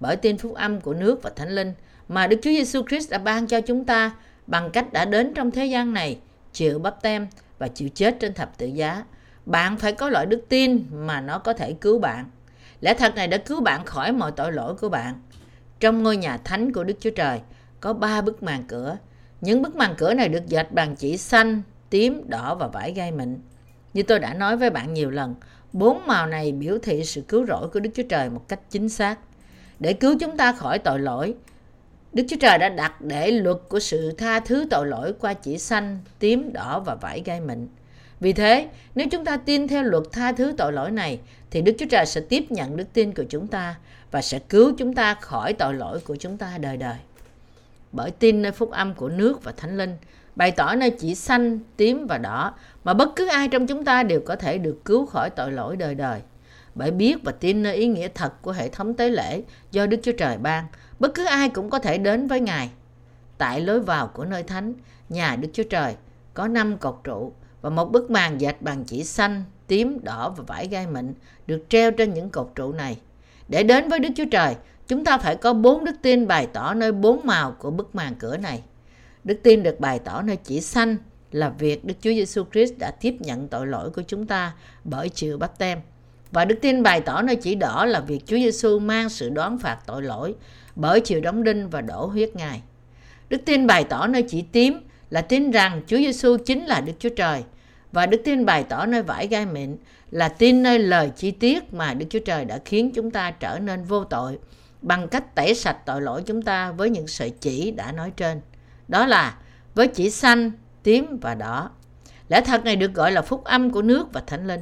Bởi 0.00 0.16
tin 0.16 0.38
phúc 0.38 0.54
âm 0.54 0.80
của 0.80 0.94
nước 0.94 1.22
và 1.22 1.30
thánh 1.36 1.50
linh 1.50 1.72
mà 2.08 2.26
Đức 2.26 2.36
Chúa 2.42 2.50
Giêsu 2.50 2.82
Christ 2.88 3.10
đã 3.10 3.18
ban 3.18 3.46
cho 3.46 3.60
chúng 3.60 3.84
ta 3.84 4.12
bằng 4.46 4.70
cách 4.70 4.92
đã 4.92 5.04
đến 5.04 5.34
trong 5.34 5.50
thế 5.50 5.66
gian 5.66 5.92
này, 5.92 6.18
chịu 6.52 6.78
bắp 6.78 7.02
tem 7.02 7.26
và 7.58 7.68
chịu 7.68 7.88
chết 7.94 8.16
trên 8.20 8.34
thập 8.34 8.58
tự 8.58 8.66
giá. 8.66 9.04
Bạn 9.46 9.76
phải 9.76 9.92
có 9.92 10.08
loại 10.08 10.26
đức 10.26 10.44
tin 10.48 10.84
mà 10.92 11.20
nó 11.20 11.38
có 11.38 11.52
thể 11.52 11.72
cứu 11.72 11.98
bạn. 11.98 12.24
Lẽ 12.80 12.94
thật 12.94 13.14
này 13.14 13.28
đã 13.28 13.36
cứu 13.36 13.60
bạn 13.60 13.84
khỏi 13.84 14.12
mọi 14.12 14.32
tội 14.32 14.52
lỗi 14.52 14.74
của 14.74 14.88
bạn. 14.88 15.14
Trong 15.80 16.02
ngôi 16.02 16.16
nhà 16.16 16.36
thánh 16.36 16.72
của 16.72 16.84
Đức 16.84 16.94
Chúa 17.00 17.10
Trời 17.10 17.40
có 17.80 17.92
ba 17.92 18.20
bức 18.20 18.42
màn 18.42 18.64
cửa. 18.68 18.96
Những 19.40 19.62
bức 19.62 19.76
màn 19.76 19.94
cửa 19.98 20.14
này 20.14 20.28
được 20.28 20.46
dệt 20.46 20.72
bằng 20.72 20.96
chỉ 20.96 21.16
xanh, 21.16 21.62
tím, 21.90 22.22
đỏ 22.28 22.54
và 22.54 22.66
vải 22.66 22.92
gai 22.92 23.12
mịn. 23.12 23.38
Như 23.94 24.02
tôi 24.02 24.18
đã 24.18 24.34
nói 24.34 24.56
với 24.56 24.70
bạn 24.70 24.94
nhiều 24.94 25.10
lần, 25.10 25.34
Bốn 25.74 26.06
màu 26.06 26.26
này 26.26 26.52
biểu 26.52 26.78
thị 26.82 27.04
sự 27.04 27.20
cứu 27.20 27.46
rỗi 27.46 27.68
của 27.68 27.80
Đức 27.80 27.90
Chúa 27.94 28.02
Trời 28.08 28.30
một 28.30 28.48
cách 28.48 28.60
chính 28.70 28.88
xác. 28.88 29.18
Để 29.78 29.92
cứu 29.92 30.16
chúng 30.20 30.36
ta 30.36 30.52
khỏi 30.52 30.78
tội 30.78 30.98
lỗi, 30.98 31.34
Đức 32.14 32.24
Chúa 32.28 32.36
Trời 32.40 32.58
đã 32.58 32.68
đặt 32.68 33.00
để 33.00 33.30
luật 33.30 33.56
của 33.68 33.78
sự 33.78 34.12
tha 34.18 34.40
thứ 34.40 34.66
tội 34.70 34.86
lỗi 34.86 35.12
qua 35.20 35.34
chỉ 35.34 35.58
xanh, 35.58 35.98
tím, 36.18 36.52
đỏ 36.52 36.80
và 36.80 36.94
vải 36.94 37.22
gai 37.24 37.40
mịn. 37.40 37.68
Vì 38.20 38.32
thế, 38.32 38.68
nếu 38.94 39.06
chúng 39.10 39.24
ta 39.24 39.36
tin 39.36 39.68
theo 39.68 39.82
luật 39.82 40.02
tha 40.12 40.32
thứ 40.32 40.54
tội 40.58 40.72
lỗi 40.72 40.90
này, 40.90 41.20
thì 41.50 41.62
Đức 41.62 41.72
Chúa 41.78 41.86
Trời 41.90 42.06
sẽ 42.06 42.20
tiếp 42.20 42.44
nhận 42.50 42.76
đức 42.76 42.84
tin 42.92 43.14
của 43.14 43.24
chúng 43.28 43.46
ta 43.46 43.74
và 44.10 44.22
sẽ 44.22 44.38
cứu 44.38 44.72
chúng 44.78 44.94
ta 44.94 45.14
khỏi 45.14 45.52
tội 45.52 45.74
lỗi 45.74 46.00
của 46.00 46.16
chúng 46.16 46.36
ta 46.36 46.58
đời 46.58 46.76
đời. 46.76 46.96
Bởi 47.92 48.10
tin 48.10 48.42
nơi 48.42 48.52
phúc 48.52 48.70
âm 48.70 48.94
của 48.94 49.08
nước 49.08 49.44
và 49.44 49.52
thánh 49.56 49.78
linh, 49.78 49.96
bày 50.36 50.50
tỏ 50.50 50.74
nơi 50.74 50.90
chỉ 50.90 51.14
xanh, 51.14 51.58
tím 51.76 52.06
và 52.06 52.18
đỏ 52.18 52.54
mà 52.84 52.94
bất 52.94 53.08
cứ 53.16 53.26
ai 53.28 53.48
trong 53.48 53.66
chúng 53.66 53.84
ta 53.84 54.02
đều 54.02 54.20
có 54.20 54.36
thể 54.36 54.58
được 54.58 54.84
cứu 54.84 55.06
khỏi 55.06 55.30
tội 55.30 55.52
lỗi 55.52 55.76
đời 55.76 55.94
đời. 55.94 56.20
Bởi 56.74 56.90
biết 56.90 57.16
và 57.24 57.32
tin 57.32 57.62
nơi 57.62 57.76
ý 57.76 57.86
nghĩa 57.86 58.08
thật 58.14 58.42
của 58.42 58.52
hệ 58.52 58.68
thống 58.68 58.94
tế 58.94 59.10
lễ 59.10 59.42
do 59.70 59.86
Đức 59.86 59.96
Chúa 60.02 60.12
Trời 60.12 60.38
ban, 60.38 60.64
bất 60.98 61.14
cứ 61.14 61.24
ai 61.24 61.48
cũng 61.48 61.70
có 61.70 61.78
thể 61.78 61.98
đến 61.98 62.26
với 62.26 62.40
Ngài. 62.40 62.70
Tại 63.38 63.60
lối 63.60 63.80
vào 63.80 64.06
của 64.06 64.24
nơi 64.24 64.42
thánh, 64.42 64.74
nhà 65.08 65.36
Đức 65.36 65.48
Chúa 65.52 65.62
Trời, 65.62 65.94
có 66.34 66.48
năm 66.48 66.78
cột 66.78 67.00
trụ 67.04 67.32
và 67.62 67.70
một 67.70 67.92
bức 67.92 68.10
màn 68.10 68.40
dệt 68.40 68.62
bằng 68.62 68.84
chỉ 68.84 69.04
xanh, 69.04 69.44
tím, 69.66 70.04
đỏ 70.04 70.34
và 70.36 70.44
vải 70.46 70.68
gai 70.68 70.86
mịn 70.86 71.14
được 71.46 71.64
treo 71.68 71.90
trên 71.90 72.14
những 72.14 72.30
cột 72.30 72.52
trụ 72.54 72.72
này. 72.72 72.98
Để 73.48 73.62
đến 73.62 73.88
với 73.88 73.98
Đức 73.98 74.08
Chúa 74.16 74.24
Trời, 74.30 74.54
chúng 74.88 75.04
ta 75.04 75.18
phải 75.18 75.36
có 75.36 75.52
bốn 75.52 75.84
đức 75.84 75.94
tin 76.02 76.26
bày 76.26 76.46
tỏ 76.52 76.74
nơi 76.74 76.92
bốn 76.92 77.20
màu 77.24 77.52
của 77.52 77.70
bức 77.70 77.94
màn 77.94 78.14
cửa 78.14 78.36
này. 78.36 78.62
Đức 79.24 79.40
tin 79.42 79.62
được 79.62 79.80
bày 79.80 79.98
tỏ 79.98 80.22
nơi 80.22 80.36
chỉ 80.36 80.60
xanh 80.60 80.96
là 81.32 81.48
việc 81.48 81.84
Đức 81.84 81.94
Chúa 82.00 82.10
Giêsu 82.10 82.44
Christ 82.52 82.72
đã 82.78 82.90
tiếp 82.90 83.16
nhận 83.20 83.48
tội 83.48 83.66
lỗi 83.66 83.90
của 83.90 84.02
chúng 84.06 84.26
ta 84.26 84.52
bởi 84.84 85.08
chịu 85.08 85.38
bắp 85.38 85.58
tem. 85.58 85.78
Và 86.32 86.44
đức 86.44 86.58
tin 86.62 86.82
bày 86.82 87.00
tỏ 87.00 87.22
nơi 87.22 87.36
chỉ 87.36 87.54
đỏ 87.54 87.84
là 87.84 88.00
việc 88.00 88.26
Chúa 88.26 88.36
Giêsu 88.36 88.78
mang 88.78 89.08
sự 89.08 89.28
đoán 89.28 89.58
phạt 89.58 89.78
tội 89.86 90.02
lỗi 90.02 90.34
bởi 90.76 91.00
chịu 91.00 91.20
đóng 91.20 91.44
đinh 91.44 91.70
và 91.70 91.80
đổ 91.80 92.06
huyết 92.06 92.36
Ngài. 92.36 92.62
Đức 93.28 93.40
tin 93.44 93.66
bày 93.66 93.84
tỏ 93.84 94.06
nơi 94.06 94.22
chỉ 94.22 94.42
tím 94.42 94.80
là 95.10 95.20
tin 95.20 95.50
rằng 95.50 95.82
Chúa 95.86 95.96
Giêsu 95.96 96.36
chính 96.36 96.64
là 96.64 96.80
Đức 96.80 96.92
Chúa 96.98 97.08
Trời 97.08 97.42
và 97.92 98.06
đức 98.06 98.20
tin 98.24 98.44
bày 98.44 98.64
tỏ 98.64 98.86
nơi 98.86 99.02
vải 99.02 99.26
gai 99.26 99.46
mịn 99.46 99.76
là 100.10 100.28
tin 100.28 100.62
nơi 100.62 100.78
lời 100.78 101.10
chi 101.16 101.30
tiết 101.30 101.74
mà 101.74 101.94
Đức 101.94 102.06
Chúa 102.10 102.18
Trời 102.18 102.44
đã 102.44 102.58
khiến 102.64 102.90
chúng 102.94 103.10
ta 103.10 103.30
trở 103.30 103.58
nên 103.58 103.84
vô 103.84 104.04
tội 104.04 104.38
bằng 104.82 105.08
cách 105.08 105.34
tẩy 105.34 105.54
sạch 105.54 105.76
tội 105.86 106.02
lỗi 106.02 106.22
chúng 106.26 106.42
ta 106.42 106.72
với 106.72 106.90
những 106.90 107.06
sợi 107.06 107.30
chỉ 107.30 107.70
đã 107.70 107.92
nói 107.92 108.12
trên. 108.16 108.40
Đó 108.88 109.06
là 109.06 109.36
với 109.74 109.88
chỉ 109.88 110.10
xanh, 110.10 110.50
tím 110.82 111.18
và 111.20 111.34
đỏ. 111.34 111.70
Lẽ 112.28 112.40
thật 112.40 112.64
này 112.64 112.76
được 112.76 112.94
gọi 112.94 113.12
là 113.12 113.22
phúc 113.22 113.44
âm 113.44 113.70
của 113.70 113.82
nước 113.82 114.12
và 114.12 114.22
thánh 114.26 114.46
linh. 114.46 114.60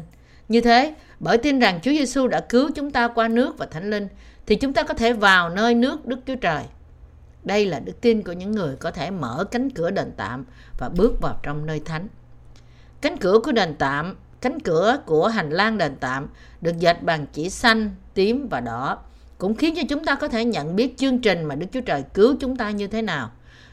Như 0.48 0.60
thế, 0.60 0.94
bởi 1.20 1.38
tin 1.38 1.58
rằng 1.58 1.80
Chúa 1.82 1.90
Giêsu 1.90 2.26
đã 2.26 2.40
cứu 2.40 2.70
chúng 2.74 2.90
ta 2.90 3.08
qua 3.08 3.28
nước 3.28 3.58
và 3.58 3.66
thánh 3.66 3.90
linh, 3.90 4.08
thì 4.46 4.56
chúng 4.56 4.72
ta 4.72 4.82
có 4.82 4.94
thể 4.94 5.12
vào 5.12 5.48
nơi 5.48 5.74
nước 5.74 6.06
Đức 6.06 6.20
Chúa 6.26 6.36
Trời. 6.36 6.64
Đây 7.44 7.66
là 7.66 7.80
đức 7.80 8.00
tin 8.00 8.22
của 8.22 8.32
những 8.32 8.52
người 8.52 8.76
có 8.76 8.90
thể 8.90 9.10
mở 9.10 9.44
cánh 9.50 9.70
cửa 9.70 9.90
đền 9.90 10.12
tạm 10.16 10.44
và 10.78 10.88
bước 10.88 11.20
vào 11.20 11.40
trong 11.42 11.66
nơi 11.66 11.80
thánh. 11.84 12.08
Cánh 13.00 13.16
cửa 13.16 13.38
của 13.44 13.52
đền 13.52 13.74
tạm, 13.78 14.16
cánh 14.40 14.60
cửa 14.60 14.98
của 15.06 15.28
hành 15.28 15.50
lang 15.50 15.78
đền 15.78 15.96
tạm 16.00 16.28
được 16.60 16.78
dệt 16.78 17.02
bằng 17.02 17.26
chỉ 17.32 17.50
xanh, 17.50 17.94
tím 18.14 18.48
và 18.48 18.60
đỏ 18.60 18.98
cũng 19.38 19.54
khiến 19.54 19.74
cho 19.76 19.82
chúng 19.88 20.04
ta 20.04 20.14
có 20.14 20.28
thể 20.28 20.44
nhận 20.44 20.76
biết 20.76 20.98
chương 20.98 21.18
trình 21.18 21.44
mà 21.44 21.54
Đức 21.54 21.66
Chúa 21.72 21.80
Trời 21.80 22.04
cứu 22.14 22.36
chúng 22.40 22.56
ta 22.56 22.70
như 22.70 22.86
thế 22.86 23.02
nào. 23.02 23.30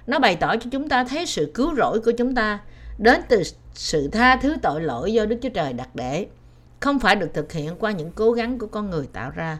Nó 0.07 0.19
bày 0.19 0.35
tỏ 0.35 0.55
cho 0.55 0.69
chúng 0.71 0.89
ta 0.89 1.03
thấy 1.03 1.25
sự 1.25 1.51
cứu 1.53 1.75
rỗi 1.75 1.99
của 1.99 2.11
chúng 2.11 2.35
ta 2.35 2.59
đến 2.97 3.21
từ 3.29 3.43
sự 3.73 4.07
tha 4.07 4.35
thứ 4.35 4.55
tội 4.61 4.81
lỗi 4.81 5.13
do 5.13 5.25
Đức 5.25 5.39
Chúa 5.41 5.49
Trời 5.49 5.73
đặt 5.73 5.89
để, 5.93 6.27
không 6.79 6.99
phải 6.99 7.15
được 7.15 7.33
thực 7.33 7.51
hiện 7.51 7.75
qua 7.79 7.91
những 7.91 8.11
cố 8.11 8.31
gắng 8.31 8.59
của 8.59 8.67
con 8.67 8.89
người 8.89 9.07
tạo 9.13 9.31
ra. 9.35 9.57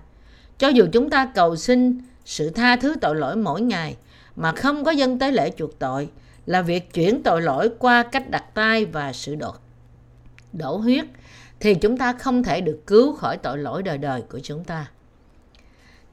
Cho 0.60 0.68
dù 0.68 0.88
chúng 0.92 1.10
ta 1.10 1.32
cầu 1.36 1.56
xin 1.56 2.01
sự 2.25 2.50
tha 2.50 2.75
thứ 2.75 2.96
tội 3.01 3.16
lỗi 3.16 3.36
mỗi 3.36 3.62
ngày 3.62 3.98
mà 4.36 4.51
không 4.51 4.84
có 4.84 4.92
dân 4.92 5.20
tế 5.20 5.32
lễ 5.32 5.51
chuộc 5.58 5.80
tội, 5.80 6.10
là 6.46 6.62
việc 6.62 6.94
chuyển 6.94 7.24
tội 7.24 7.42
lỗi 7.42 7.70
qua 7.80 8.04
cách 8.04 8.30
đặt 8.30 8.44
tay 8.54 8.86
và 8.86 9.13
sự 9.13 9.36
đổ, 9.36 9.54
đổ 10.54 10.78
huyết, 10.78 11.06
thì 11.60 11.75
chúng 11.75 11.98
ta 11.98 12.13
không 12.13 12.44
thể 12.44 12.62
được 12.62 12.80
cứu 12.88 13.16
khỏi 13.16 13.38
tội 13.38 13.58
lỗi 13.58 13.84
đời 13.84 13.98
đời 13.98 14.22
của 14.22 14.39
chúng 14.44 14.63
ta. 14.63 14.92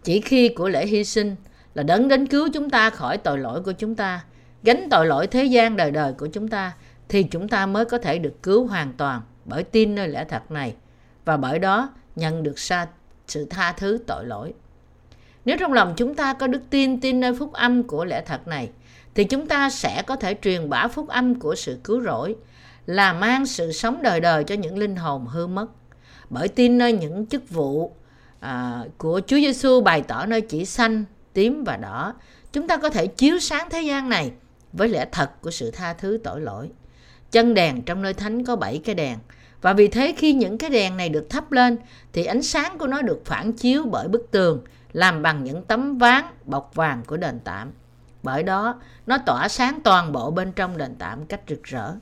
Chỉ 0.02 0.20
khi 0.20 0.48
của 0.48 0.68
lễ 0.68 0.86
hy 0.86 1.04
sinh 1.04 1.36
là 1.74 1.82
đấng 1.82 2.08
đến 2.08 2.26
cứu 2.26 2.48
chúng 2.54 2.70
ta 2.70 2.90
khỏi 2.90 3.18
tội 3.18 3.38
lỗi 3.38 3.62
của 3.62 3.72
chúng 3.72 3.94
ta, 3.94 4.24
gánh 4.62 4.88
tội 4.90 5.06
lỗi 5.06 5.26
thế 5.26 5.44
gian 5.44 5.76
đời 5.76 5.90
đời 5.90 6.12
của 6.12 6.26
chúng 6.26 6.48
ta, 6.48 6.72
thì 7.08 7.22
chúng 7.22 7.48
ta 7.48 7.66
mới 7.66 7.84
có 7.84 7.98
thể 7.98 8.18
được 8.18 8.42
cứu 8.42 8.66
hoàn 8.66 8.92
toàn 8.92 9.20
bởi 9.44 9.64
tin 9.64 9.94
nơi 9.94 10.08
lẽ 10.08 10.24
thật 10.28 10.50
này 10.50 10.74
và 11.24 11.36
bởi 11.36 11.58
đó 11.58 11.90
nhận 12.16 12.42
được 12.42 12.58
sa, 12.58 12.86
sự 13.28 13.46
tha 13.50 13.72
thứ 13.72 13.98
tội 14.06 14.26
lỗi. 14.26 14.54
Nếu 15.44 15.56
trong 15.60 15.72
lòng 15.72 15.94
chúng 15.96 16.14
ta 16.14 16.32
có 16.32 16.46
đức 16.46 16.62
tin 16.70 17.00
tin 17.00 17.20
nơi 17.20 17.34
phúc 17.34 17.52
âm 17.52 17.82
của 17.82 18.04
lẽ 18.04 18.22
thật 18.26 18.48
này, 18.48 18.70
thì 19.14 19.24
chúng 19.24 19.46
ta 19.46 19.70
sẽ 19.70 20.02
có 20.06 20.16
thể 20.16 20.34
truyền 20.42 20.68
bá 20.68 20.88
phúc 20.88 21.08
âm 21.08 21.40
của 21.40 21.54
sự 21.54 21.78
cứu 21.84 22.02
rỗi 22.02 22.36
là 22.86 23.12
mang 23.12 23.46
sự 23.46 23.72
sống 23.72 24.02
đời 24.02 24.20
đời 24.20 24.44
cho 24.44 24.54
những 24.54 24.78
linh 24.78 24.96
hồn 24.96 25.26
hư 25.26 25.46
mất. 25.46 25.66
Bởi 26.30 26.48
tin 26.48 26.78
nơi 26.78 26.92
những 26.92 27.26
chức 27.26 27.50
vụ 27.50 27.92
à, 28.40 28.84
của 28.98 29.20
Chúa 29.26 29.36
Giêsu 29.36 29.80
bày 29.80 30.02
tỏ 30.02 30.26
nơi 30.26 30.40
chỉ 30.40 30.64
xanh, 30.64 31.04
tím 31.32 31.64
và 31.64 31.76
đỏ, 31.76 32.14
chúng 32.52 32.68
ta 32.68 32.76
có 32.76 32.90
thể 32.90 33.06
chiếu 33.06 33.38
sáng 33.38 33.70
thế 33.70 33.82
gian 33.82 34.08
này 34.08 34.32
với 34.72 34.88
lẽ 34.88 35.06
thật 35.12 35.30
của 35.40 35.50
sự 35.50 35.70
tha 35.70 35.92
thứ 35.92 36.18
tội 36.24 36.40
lỗi. 36.40 36.70
Chân 37.30 37.54
đèn 37.54 37.82
trong 37.82 38.02
nơi 38.02 38.14
thánh 38.14 38.44
có 38.44 38.56
bảy 38.56 38.80
cái 38.84 38.94
đèn, 38.94 39.18
và 39.62 39.72
vì 39.72 39.88
thế 39.88 40.14
khi 40.16 40.32
những 40.32 40.58
cái 40.58 40.70
đèn 40.70 40.96
này 40.96 41.08
được 41.08 41.30
thắp 41.30 41.52
lên 41.52 41.76
thì 42.12 42.24
ánh 42.24 42.42
sáng 42.42 42.78
của 42.78 42.86
nó 42.86 43.02
được 43.02 43.22
phản 43.24 43.52
chiếu 43.52 43.84
bởi 43.84 44.08
bức 44.08 44.28
tường 44.30 44.64
làm 44.92 45.22
bằng 45.22 45.44
những 45.44 45.62
tấm 45.62 45.98
ván 45.98 46.24
bọc 46.44 46.70
vàng 46.74 47.02
của 47.06 47.16
đền 47.16 47.40
tạm. 47.44 47.72
Bởi 48.22 48.42
đó, 48.42 48.80
nó 49.06 49.18
tỏa 49.18 49.48
sáng 49.48 49.80
toàn 49.84 50.12
bộ 50.12 50.30
bên 50.30 50.52
trong 50.52 50.76
đền 50.76 50.94
tạm 50.98 51.26
cách 51.26 51.40
rực 51.48 51.62
rỡ. 51.62 51.92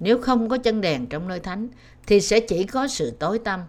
Nếu 0.00 0.18
không 0.18 0.48
có 0.48 0.58
chân 0.58 0.80
đèn 0.80 1.06
trong 1.06 1.28
nơi 1.28 1.40
thánh, 1.40 1.68
thì 2.06 2.20
sẽ 2.20 2.40
chỉ 2.40 2.64
có 2.64 2.88
sự 2.88 3.10
tối 3.10 3.38
tăm. 3.38 3.60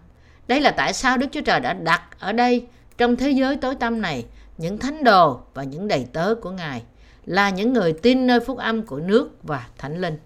Đây 0.48 0.60
là 0.60 0.70
tại 0.70 0.92
sao 0.92 1.16
Đức 1.16 1.26
Chúa 1.32 1.40
Trời 1.40 1.60
đã 1.60 1.72
đặt 1.72 2.02
ở 2.18 2.32
đây, 2.32 2.66
trong 2.98 3.16
thế 3.16 3.30
giới 3.30 3.56
tối 3.56 3.74
tăm 3.74 4.00
này, 4.00 4.26
những 4.58 4.78
thánh 4.78 5.04
đồ 5.04 5.40
và 5.54 5.62
những 5.62 5.88
đầy 5.88 6.06
tớ 6.12 6.34
của 6.34 6.50
Ngài 6.50 6.82
là 7.24 7.50
những 7.50 7.72
người 7.72 7.92
tin 7.92 8.26
nơi 8.26 8.40
phúc 8.40 8.58
âm 8.58 8.86
của 8.86 8.98
nước 8.98 9.30
và 9.42 9.66
thánh 9.78 10.00
linh. 10.00 10.18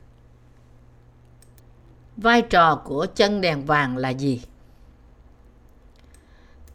Vai 2.16 2.42
trò 2.42 2.82
của 2.85 3.06
chân 3.14 3.40
đèn 3.40 3.64
vàng 3.64 3.96
là 3.96 4.08
gì? 4.08 4.42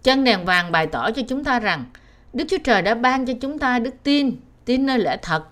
Chân 0.04 0.24
đèn 0.24 0.46
vàng 0.46 0.72
bày 0.72 0.88
tỏ 0.88 1.12
cho 1.12 1.22
chúng 1.28 1.44
ta 1.44 1.60
rằng 1.60 1.86
Đức 2.34 2.44
Chúa 2.50 2.58
Trời 2.64 2.82
đã 2.82 2.96
ban 2.96 3.26
cho 3.26 3.34
chúng 3.42 3.60
ta 3.60 3.80
đức 3.80 3.94
tin, 4.04 4.36
tin 4.66 4.86
nơi 4.86 5.00
lẽ 5.00 5.18
thật 5.22 5.44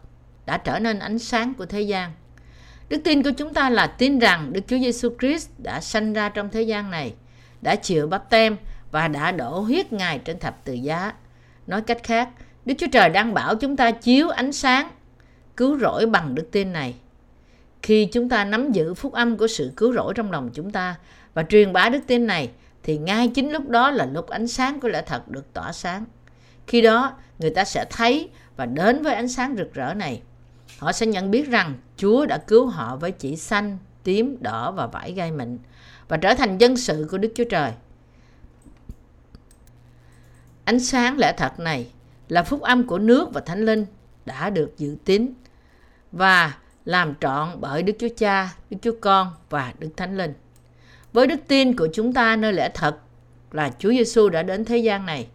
đã 0.45 0.57
trở 0.57 0.79
nên 0.79 0.99
ánh 0.99 1.19
sáng 1.19 1.53
của 1.53 1.65
thế 1.65 1.81
gian. 1.81 2.11
Đức 2.89 3.01
tin 3.03 3.23
của 3.23 3.31
chúng 3.37 3.53
ta 3.53 3.69
là 3.69 3.87
tin 3.87 4.19
rằng 4.19 4.53
Đức 4.53 4.61
Chúa 4.67 4.77
Giêsu 4.77 5.09
Christ 5.19 5.49
đã 5.57 5.81
sanh 5.81 6.13
ra 6.13 6.29
trong 6.29 6.49
thế 6.49 6.61
gian 6.61 6.91
này, 6.91 7.13
đã 7.61 7.75
chịu 7.75 8.07
bắp 8.07 8.29
tem 8.29 8.57
và 8.91 9.07
đã 9.07 9.31
đổ 9.31 9.59
huyết 9.59 9.93
Ngài 9.93 10.19
trên 10.19 10.39
thập 10.39 10.65
tự 10.65 10.73
giá. 10.73 11.13
Nói 11.67 11.81
cách 11.81 12.03
khác, 12.03 12.29
Đức 12.65 12.73
Chúa 12.77 12.87
Trời 12.91 13.09
đang 13.09 13.33
bảo 13.33 13.55
chúng 13.55 13.75
ta 13.75 13.91
chiếu 13.91 14.29
ánh 14.29 14.51
sáng, 14.51 14.89
cứu 15.57 15.79
rỗi 15.79 16.05
bằng 16.05 16.35
đức 16.35 16.49
tin 16.51 16.73
này. 16.73 16.95
Khi 17.81 18.05
chúng 18.05 18.29
ta 18.29 18.45
nắm 18.45 18.71
giữ 18.71 18.93
phúc 18.93 19.13
âm 19.13 19.37
của 19.37 19.47
sự 19.47 19.71
cứu 19.77 19.93
rỗi 19.93 20.13
trong 20.15 20.31
lòng 20.31 20.49
chúng 20.53 20.71
ta 20.71 20.95
và 21.33 21.43
truyền 21.43 21.73
bá 21.73 21.89
đức 21.89 21.99
tin 22.07 22.27
này, 22.27 22.49
thì 22.83 22.97
ngay 22.97 23.27
chính 23.27 23.51
lúc 23.51 23.69
đó 23.69 23.91
là 23.91 24.05
lúc 24.05 24.27
ánh 24.27 24.47
sáng 24.47 24.79
của 24.79 24.87
lẽ 24.87 25.01
thật 25.05 25.27
được 25.27 25.53
tỏa 25.53 25.71
sáng. 25.71 26.05
Khi 26.67 26.81
đó, 26.81 27.13
người 27.39 27.49
ta 27.49 27.65
sẽ 27.65 27.85
thấy 27.89 28.29
và 28.55 28.65
đến 28.65 29.03
với 29.03 29.15
ánh 29.15 29.27
sáng 29.27 29.55
rực 29.57 29.73
rỡ 29.73 29.93
này. 29.93 30.21
Họ 30.79 30.91
sẽ 30.91 31.05
nhận 31.05 31.31
biết 31.31 31.47
rằng 31.47 31.73
Chúa 31.97 32.25
đã 32.25 32.37
cứu 32.37 32.65
họ 32.65 32.95
với 32.95 33.11
chỉ 33.11 33.35
xanh, 33.35 33.77
tím, 34.03 34.37
đỏ 34.41 34.71
và 34.71 34.87
vải 34.87 35.13
gai 35.13 35.31
mịn 35.31 35.57
và 36.07 36.17
trở 36.17 36.33
thành 36.33 36.57
dân 36.57 36.77
sự 36.77 37.07
của 37.11 37.17
Đức 37.17 37.31
Chúa 37.35 37.43
Trời. 37.43 37.71
Ánh 40.63 40.79
sáng 40.79 41.17
lẽ 41.17 41.33
thật 41.37 41.59
này 41.59 41.91
là 42.27 42.43
phúc 42.43 42.61
âm 42.61 42.87
của 42.87 42.99
nước 42.99 43.33
và 43.33 43.41
Thánh 43.41 43.65
Linh 43.65 43.85
đã 44.25 44.49
được 44.49 44.77
dự 44.77 44.95
tín 45.05 45.33
và 46.11 46.57
làm 46.89 47.13
trọn 47.21 47.49
bởi 47.59 47.83
Đức 47.83 47.93
Chúa 47.99 48.07
Cha, 48.17 48.55
Đức 48.69 48.77
Chúa 48.81 48.95
Con 49.01 49.31
và 49.49 49.73
Đức 49.79 49.89
Thánh 49.97 50.17
Linh. 50.17 50.33
Với 51.13 51.27
đức 51.27 51.39
tin 51.47 51.75
của 51.75 51.87
chúng 51.93 52.13
ta 52.13 52.35
nơi 52.35 52.53
lẽ 52.53 52.69
thật 52.73 52.97
là 53.51 53.71
Chúa 53.79 53.89
Giêsu 53.89 54.29
đã 54.29 54.43
đến 54.43 54.65
thế 54.65 54.77
gian 54.77 55.05
này, 55.05 55.27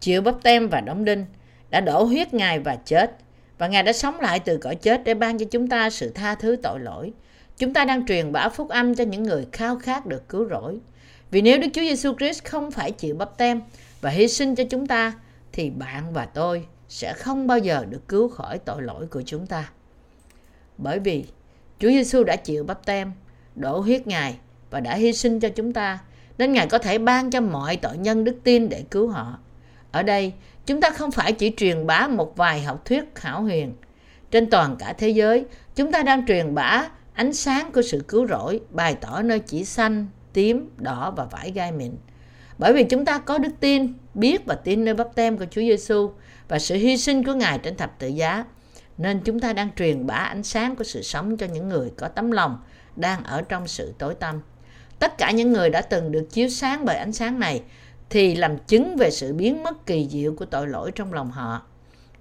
chịu 0.00 0.22
bắp 0.22 0.34
tem 0.42 0.68
và 0.68 0.80
đóng 0.80 1.04
đinh, 1.04 1.24
đã 1.70 1.80
đổ 1.80 2.04
huyết 2.04 2.34
Ngài 2.34 2.58
và 2.58 2.76
chết. 2.76 3.16
Và 3.58 3.66
Ngài 3.66 3.82
đã 3.82 3.92
sống 3.92 4.20
lại 4.20 4.40
từ 4.40 4.56
cõi 4.58 4.74
chết 4.74 5.04
để 5.04 5.14
ban 5.14 5.38
cho 5.38 5.46
chúng 5.50 5.68
ta 5.68 5.90
sự 5.90 6.10
tha 6.10 6.34
thứ 6.34 6.56
tội 6.62 6.80
lỗi. 6.80 7.12
Chúng 7.58 7.72
ta 7.72 7.84
đang 7.84 8.06
truyền 8.06 8.32
bá 8.32 8.48
phúc 8.48 8.68
âm 8.68 8.94
cho 8.94 9.04
những 9.04 9.22
người 9.22 9.46
khao 9.52 9.76
khát 9.76 10.06
được 10.06 10.28
cứu 10.28 10.48
rỗi. 10.50 10.78
Vì 11.30 11.42
nếu 11.42 11.58
Đức 11.58 11.68
Chúa 11.72 11.82
Giêsu 11.82 12.14
Christ 12.18 12.44
không 12.44 12.70
phải 12.70 12.90
chịu 12.90 13.14
bắp 13.14 13.38
tem 13.38 13.60
và 14.00 14.10
hy 14.10 14.28
sinh 14.28 14.54
cho 14.54 14.64
chúng 14.70 14.86
ta, 14.86 15.12
thì 15.52 15.70
bạn 15.70 16.12
và 16.12 16.26
tôi 16.26 16.66
sẽ 16.88 17.12
không 17.12 17.46
bao 17.46 17.58
giờ 17.58 17.84
được 17.88 18.08
cứu 18.08 18.28
khỏi 18.28 18.58
tội 18.58 18.82
lỗi 18.82 19.06
của 19.06 19.22
chúng 19.26 19.46
ta. 19.46 19.70
Bởi 20.78 20.98
vì 20.98 21.24
Chúa 21.78 21.88
Giêsu 21.88 22.24
đã 22.24 22.36
chịu 22.36 22.64
bắp 22.64 22.86
tem, 22.86 23.12
đổ 23.54 23.80
huyết 23.80 24.06
Ngài 24.06 24.36
và 24.70 24.80
đã 24.80 24.94
hy 24.94 25.12
sinh 25.12 25.40
cho 25.40 25.48
chúng 25.48 25.72
ta 25.72 25.98
nên 26.38 26.52
Ngài 26.52 26.66
có 26.66 26.78
thể 26.78 26.98
ban 26.98 27.30
cho 27.30 27.40
mọi 27.40 27.76
tội 27.76 27.96
nhân 27.96 28.24
đức 28.24 28.36
tin 28.44 28.68
để 28.68 28.84
cứu 28.90 29.08
họ. 29.08 29.38
Ở 29.92 30.02
đây, 30.02 30.32
chúng 30.66 30.80
ta 30.80 30.90
không 30.90 31.10
phải 31.10 31.32
chỉ 31.32 31.52
truyền 31.56 31.86
bá 31.86 32.08
một 32.08 32.36
vài 32.36 32.62
học 32.62 32.84
thuyết 32.84 33.04
hảo 33.14 33.42
huyền. 33.42 33.72
Trên 34.30 34.50
toàn 34.50 34.76
cả 34.78 34.92
thế 34.98 35.08
giới, 35.08 35.44
chúng 35.74 35.92
ta 35.92 36.02
đang 36.02 36.26
truyền 36.26 36.54
bá 36.54 36.88
ánh 37.14 37.32
sáng 37.32 37.72
của 37.72 37.82
sự 37.82 38.04
cứu 38.08 38.26
rỗi, 38.26 38.60
bày 38.70 38.94
tỏ 38.94 39.22
nơi 39.22 39.38
chỉ 39.38 39.64
xanh, 39.64 40.06
tím, 40.32 40.70
đỏ 40.76 41.14
và 41.16 41.24
vải 41.24 41.50
gai 41.50 41.72
mịn. 41.72 41.92
Bởi 42.58 42.72
vì 42.72 42.84
chúng 42.84 43.04
ta 43.04 43.18
có 43.18 43.38
đức 43.38 43.52
tin, 43.60 43.92
biết 44.14 44.46
và 44.46 44.54
tin 44.54 44.84
nơi 44.84 44.94
bắp 44.94 45.14
tem 45.14 45.38
của 45.38 45.46
Chúa 45.50 45.60
Giêsu 45.60 46.10
và 46.48 46.58
sự 46.58 46.74
hy 46.74 46.96
sinh 46.96 47.24
của 47.24 47.34
Ngài 47.34 47.58
trên 47.58 47.76
thập 47.76 47.98
tự 47.98 48.08
giá, 48.08 48.44
nên 48.98 49.20
chúng 49.20 49.40
ta 49.40 49.52
đang 49.52 49.68
truyền 49.76 50.06
bá 50.06 50.14
ánh 50.14 50.42
sáng 50.42 50.76
của 50.76 50.84
sự 50.84 51.02
sống 51.02 51.36
cho 51.36 51.46
những 51.46 51.68
người 51.68 51.92
có 51.96 52.08
tấm 52.08 52.30
lòng 52.30 52.58
đang 52.96 53.24
ở 53.24 53.42
trong 53.42 53.68
sự 53.68 53.94
tối 53.98 54.14
tăm. 54.14 54.42
Tất 54.98 55.18
cả 55.18 55.30
những 55.30 55.52
người 55.52 55.70
đã 55.70 55.82
từng 55.82 56.12
được 56.12 56.26
chiếu 56.30 56.48
sáng 56.48 56.84
bởi 56.84 56.96
ánh 56.96 57.12
sáng 57.12 57.40
này 57.40 57.62
thì 58.10 58.34
làm 58.34 58.58
chứng 58.58 58.96
về 58.96 59.10
sự 59.10 59.32
biến 59.32 59.62
mất 59.62 59.86
kỳ 59.86 60.08
diệu 60.10 60.34
của 60.34 60.44
tội 60.44 60.68
lỗi 60.68 60.90
trong 60.94 61.12
lòng 61.12 61.30
họ. 61.30 61.62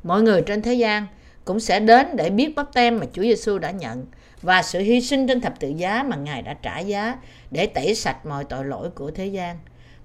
Mọi 0.03 0.21
người 0.21 0.41
trên 0.41 0.61
thế 0.61 0.73
gian 0.73 1.07
cũng 1.45 1.59
sẽ 1.59 1.79
đến 1.79 2.07
để 2.15 2.29
biết 2.29 2.55
bắp 2.55 2.73
tem 2.73 2.99
mà 2.99 3.05
Chúa 3.13 3.21
Giêsu 3.21 3.57
đã 3.57 3.71
nhận 3.71 4.05
và 4.41 4.63
sự 4.63 4.79
hy 4.79 5.01
sinh 5.01 5.27
trên 5.27 5.41
thập 5.41 5.59
tự 5.59 5.69
giá 5.69 6.03
mà 6.03 6.15
Ngài 6.15 6.41
đã 6.41 6.53
trả 6.53 6.79
giá 6.79 7.17
để 7.51 7.67
tẩy 7.67 7.95
sạch 7.95 8.25
mọi 8.25 8.43
tội 8.43 8.65
lỗi 8.65 8.89
của 8.89 9.11
thế 9.11 9.25
gian. 9.25 9.57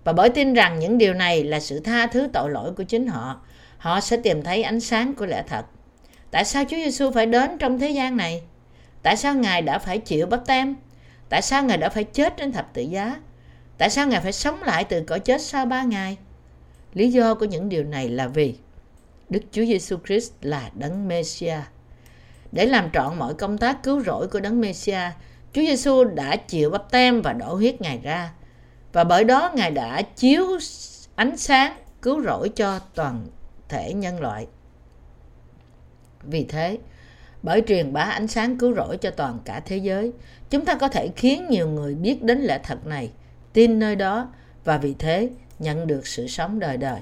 Và 0.05 0.13
bởi 0.13 0.29
tin 0.29 0.55
rằng 0.55 0.79
những 0.79 0.99
điều 0.99 1.15
này 1.15 1.45
là 1.45 1.61
sự 1.61 1.81
tha 1.81 2.07
thứ 2.07 2.29
tội 2.33 2.51
lỗi 2.51 2.73
của 2.73 2.83
chính 2.83 3.07
họ, 3.07 3.41
họ 3.79 4.01
sẽ 4.01 4.17
tìm 4.17 4.43
thấy 4.43 4.63
ánh 4.63 4.81
sáng 4.81 5.15
của 5.15 5.27
lẽ 5.27 5.45
thật. 5.49 5.65
Tại 6.31 6.45
sao 6.45 6.65
Chúa 6.65 6.77
Giêsu 6.77 7.11
phải 7.11 7.27
đến 7.27 7.59
trong 7.59 7.79
thế 7.79 7.91
gian 7.91 8.17
này? 8.17 8.43
Tại 9.03 9.17
sao 9.17 9.35
Ngài 9.35 9.63
đã 9.63 9.79
phải 9.79 9.99
chịu 9.99 10.27
bắp 10.27 10.47
tem? 10.47 10.77
Tại 11.29 11.43
sao 11.43 11.65
Ngài 11.65 11.79
đã 11.79 11.89
phải 11.89 12.05
chết 12.05 12.37
trên 12.37 12.53
thập 12.53 12.75
tự 12.75 12.83
giá? 12.83 13.17
Tại 13.79 13.91
sao 13.91 14.07
Ngài 14.07 14.21
phải 14.21 14.33
sống 14.33 14.63
lại 14.63 14.85
từ 14.85 15.03
cõi 15.03 15.21
chết 15.21 15.43
sau 15.43 15.67
ba 15.67 15.83
ngày? 15.83 16.17
Lý 16.95 17.13
do 17.13 17.35
của 17.35 17.45
những 17.45 17.69
điều 17.69 17.85
này 17.85 18.09
là 18.09 18.29
vì 18.29 18.55
Đức 19.29 19.41
Chúa 19.53 19.65
Giêsu 19.65 19.97
Christ 20.07 20.33
là 20.43 20.71
đấng 20.75 21.09
messiah 21.09 21.63
Để 22.53 22.67
làm 22.67 22.91
trọn 22.93 23.19
mọi 23.19 23.35
công 23.35 23.59
tác 23.59 23.83
cứu 23.83 24.03
rỗi 24.03 24.29
của 24.29 24.41
đấng 24.41 24.61
messiah 24.61 25.13
Chúa 25.53 25.63
Giêsu 25.63 26.05
đã 26.05 26.37
chịu 26.37 26.71
bắp 26.71 26.91
tem 26.91 27.23
và 27.23 27.33
đổ 27.33 27.55
huyết 27.55 27.81
Ngài 27.81 28.01
ra. 28.03 28.33
Và 28.93 29.05
bởi 29.05 29.25
đó 29.25 29.51
Ngài 29.55 29.71
đã 29.71 30.03
chiếu 30.03 30.47
ánh 31.15 31.37
sáng 31.37 31.77
cứu 32.03 32.23
rỗi 32.23 32.49
cho 32.49 32.79
toàn 32.95 33.27
thể 33.69 33.93
nhân 33.93 34.21
loại. 34.21 34.47
Vì 36.27 36.45
thế, 36.45 36.79
bởi 37.43 37.63
truyền 37.67 37.93
bá 37.93 38.01
ánh 38.01 38.29
sáng 38.29 38.59
cứu 38.59 38.75
rỗi 38.75 38.97
cho 38.97 39.11
toàn 39.11 39.39
cả 39.45 39.61
thế 39.61 39.77
giới, 39.77 40.13
chúng 40.51 40.65
ta 40.65 40.75
có 40.75 40.89
thể 40.89 41.09
khiến 41.17 41.47
nhiều 41.51 41.69
người 41.69 41.95
biết 41.95 42.23
đến 42.23 42.39
lẽ 42.39 42.61
thật 42.63 42.87
này, 42.87 43.11
tin 43.53 43.79
nơi 43.79 43.97
đó 43.97 44.33
và 44.65 44.79
vì 44.79 44.95
thế 44.99 45.31
nhận 45.59 45.87
được 45.87 46.07
sự 46.07 46.27
sống 46.27 46.59
đời 46.59 46.77
đời. 46.77 47.01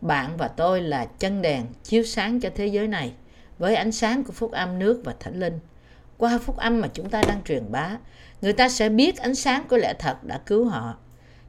Bạn 0.00 0.36
và 0.36 0.48
tôi 0.48 0.82
là 0.82 1.04
chân 1.04 1.42
đèn 1.42 1.66
chiếu 1.84 2.04
sáng 2.04 2.40
cho 2.40 2.50
thế 2.54 2.66
giới 2.66 2.88
này 2.88 3.12
với 3.58 3.74
ánh 3.74 3.92
sáng 3.92 4.24
của 4.24 4.32
phúc 4.32 4.52
âm 4.52 4.78
nước 4.78 5.02
và 5.04 5.14
thánh 5.20 5.40
linh. 5.40 5.58
Qua 6.18 6.38
phúc 6.38 6.56
âm 6.56 6.80
mà 6.80 6.88
chúng 6.92 7.10
ta 7.10 7.22
đang 7.22 7.42
truyền 7.44 7.72
bá, 7.72 7.96
người 8.42 8.52
ta 8.52 8.68
sẽ 8.68 8.88
biết 8.88 9.16
ánh 9.16 9.34
sáng 9.34 9.64
của 9.68 9.76
lẽ 9.76 9.94
thật 9.98 10.24
đã 10.24 10.40
cứu 10.46 10.64
họ. 10.64 10.96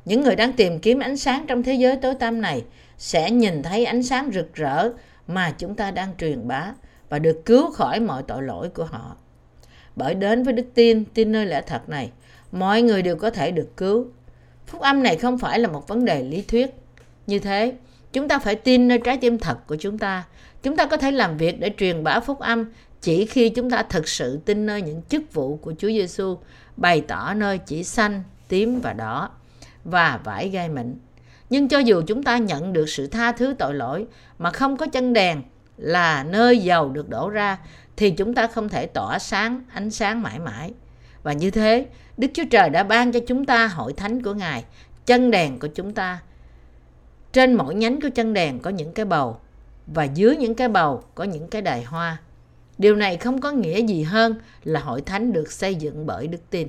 Những 0.05 0.21
người 0.21 0.35
đang 0.35 0.53
tìm 0.53 0.79
kiếm 0.79 0.99
ánh 0.99 1.17
sáng 1.17 1.45
trong 1.47 1.63
thế 1.63 1.73
giới 1.73 1.95
tối 1.95 2.15
tăm 2.15 2.41
này 2.41 2.63
sẽ 2.97 3.31
nhìn 3.31 3.63
thấy 3.63 3.85
ánh 3.85 4.03
sáng 4.03 4.31
rực 4.33 4.53
rỡ 4.53 4.89
mà 5.29 5.51
chúng 5.51 5.75
ta 5.75 5.91
đang 5.91 6.15
truyền 6.17 6.47
bá 6.47 6.71
và 7.09 7.19
được 7.19 7.41
cứu 7.45 7.71
khỏi 7.71 7.99
mọi 7.99 8.23
tội 8.23 8.43
lỗi 8.43 8.69
của 8.69 8.85
họ. 8.85 9.15
Bởi 9.95 10.15
đến 10.15 10.43
với 10.43 10.53
đức 10.53 10.65
tin, 10.73 11.05
tin 11.05 11.31
nơi 11.31 11.45
lẽ 11.45 11.61
thật 11.61 11.89
này, 11.89 12.11
mọi 12.51 12.81
người 12.81 13.01
đều 13.01 13.15
có 13.15 13.29
thể 13.29 13.51
được 13.51 13.77
cứu. 13.77 14.07
Phúc 14.67 14.81
âm 14.81 15.03
này 15.03 15.17
không 15.17 15.37
phải 15.37 15.59
là 15.59 15.67
một 15.67 15.87
vấn 15.87 16.05
đề 16.05 16.23
lý 16.23 16.41
thuyết. 16.41 16.69
Như 17.27 17.39
thế, 17.39 17.73
chúng 18.13 18.27
ta 18.27 18.39
phải 18.39 18.55
tin 18.55 18.87
nơi 18.87 18.99
trái 19.05 19.17
tim 19.17 19.37
thật 19.37 19.67
của 19.67 19.75
chúng 19.75 19.97
ta. 19.97 20.23
Chúng 20.63 20.75
ta 20.75 20.85
có 20.85 20.97
thể 20.97 21.11
làm 21.11 21.37
việc 21.37 21.59
để 21.59 21.71
truyền 21.77 22.03
bá 22.03 22.19
phúc 22.19 22.39
âm 22.39 22.65
chỉ 23.01 23.25
khi 23.25 23.49
chúng 23.49 23.69
ta 23.69 23.83
thực 23.83 24.07
sự 24.07 24.39
tin 24.45 24.65
nơi 24.65 24.81
những 24.81 25.01
chức 25.09 25.33
vụ 25.33 25.55
của 25.55 25.73
Chúa 25.77 25.87
Giêsu 25.87 26.37
bày 26.77 27.01
tỏ 27.01 27.33
nơi 27.33 27.57
chỉ 27.57 27.83
xanh, 27.83 28.23
tím 28.47 28.79
và 28.79 28.93
đỏ 28.93 29.29
và 29.83 30.19
vải 30.23 30.49
gai 30.49 30.69
mịn. 30.69 30.95
Nhưng 31.49 31.67
cho 31.67 31.79
dù 31.79 32.01
chúng 32.07 32.23
ta 32.23 32.37
nhận 32.37 32.73
được 32.73 32.89
sự 32.89 33.07
tha 33.07 33.31
thứ 33.31 33.55
tội 33.59 33.73
lỗi 33.73 34.07
mà 34.39 34.51
không 34.51 34.77
có 34.77 34.87
chân 34.87 35.13
đèn 35.13 35.41
là 35.77 36.23
nơi 36.23 36.57
dầu 36.57 36.89
được 36.89 37.09
đổ 37.09 37.29
ra 37.29 37.57
thì 37.97 38.11
chúng 38.11 38.33
ta 38.33 38.47
không 38.47 38.69
thể 38.69 38.85
tỏa 38.85 39.19
sáng 39.19 39.63
ánh 39.73 39.91
sáng 39.91 40.21
mãi 40.21 40.39
mãi. 40.39 40.73
Và 41.23 41.33
như 41.33 41.51
thế, 41.51 41.85
Đức 42.17 42.27
Chúa 42.33 42.43
Trời 42.51 42.69
đã 42.69 42.83
ban 42.83 43.11
cho 43.11 43.19
chúng 43.27 43.45
ta 43.45 43.67
hội 43.67 43.93
thánh 43.93 44.23
của 44.23 44.33
Ngài, 44.33 44.63
chân 45.05 45.31
đèn 45.31 45.59
của 45.59 45.67
chúng 45.67 45.93
ta. 45.93 46.19
Trên 47.33 47.53
mỗi 47.53 47.75
nhánh 47.75 48.01
của 48.01 48.09
chân 48.15 48.33
đèn 48.33 48.59
có 48.59 48.69
những 48.69 48.93
cái 48.93 49.05
bầu 49.05 49.39
và 49.87 50.03
dưới 50.03 50.35
những 50.35 50.55
cái 50.55 50.67
bầu 50.67 51.03
có 51.15 51.23
những 51.23 51.47
cái 51.47 51.61
đài 51.61 51.83
hoa. 51.83 52.17
Điều 52.77 52.95
này 52.95 53.17
không 53.17 53.41
có 53.41 53.51
nghĩa 53.51 53.81
gì 53.81 54.03
hơn 54.03 54.35
là 54.63 54.79
hội 54.79 55.01
thánh 55.01 55.33
được 55.33 55.51
xây 55.51 55.75
dựng 55.75 56.05
bởi 56.05 56.27
đức 56.27 56.49
tin. 56.49 56.67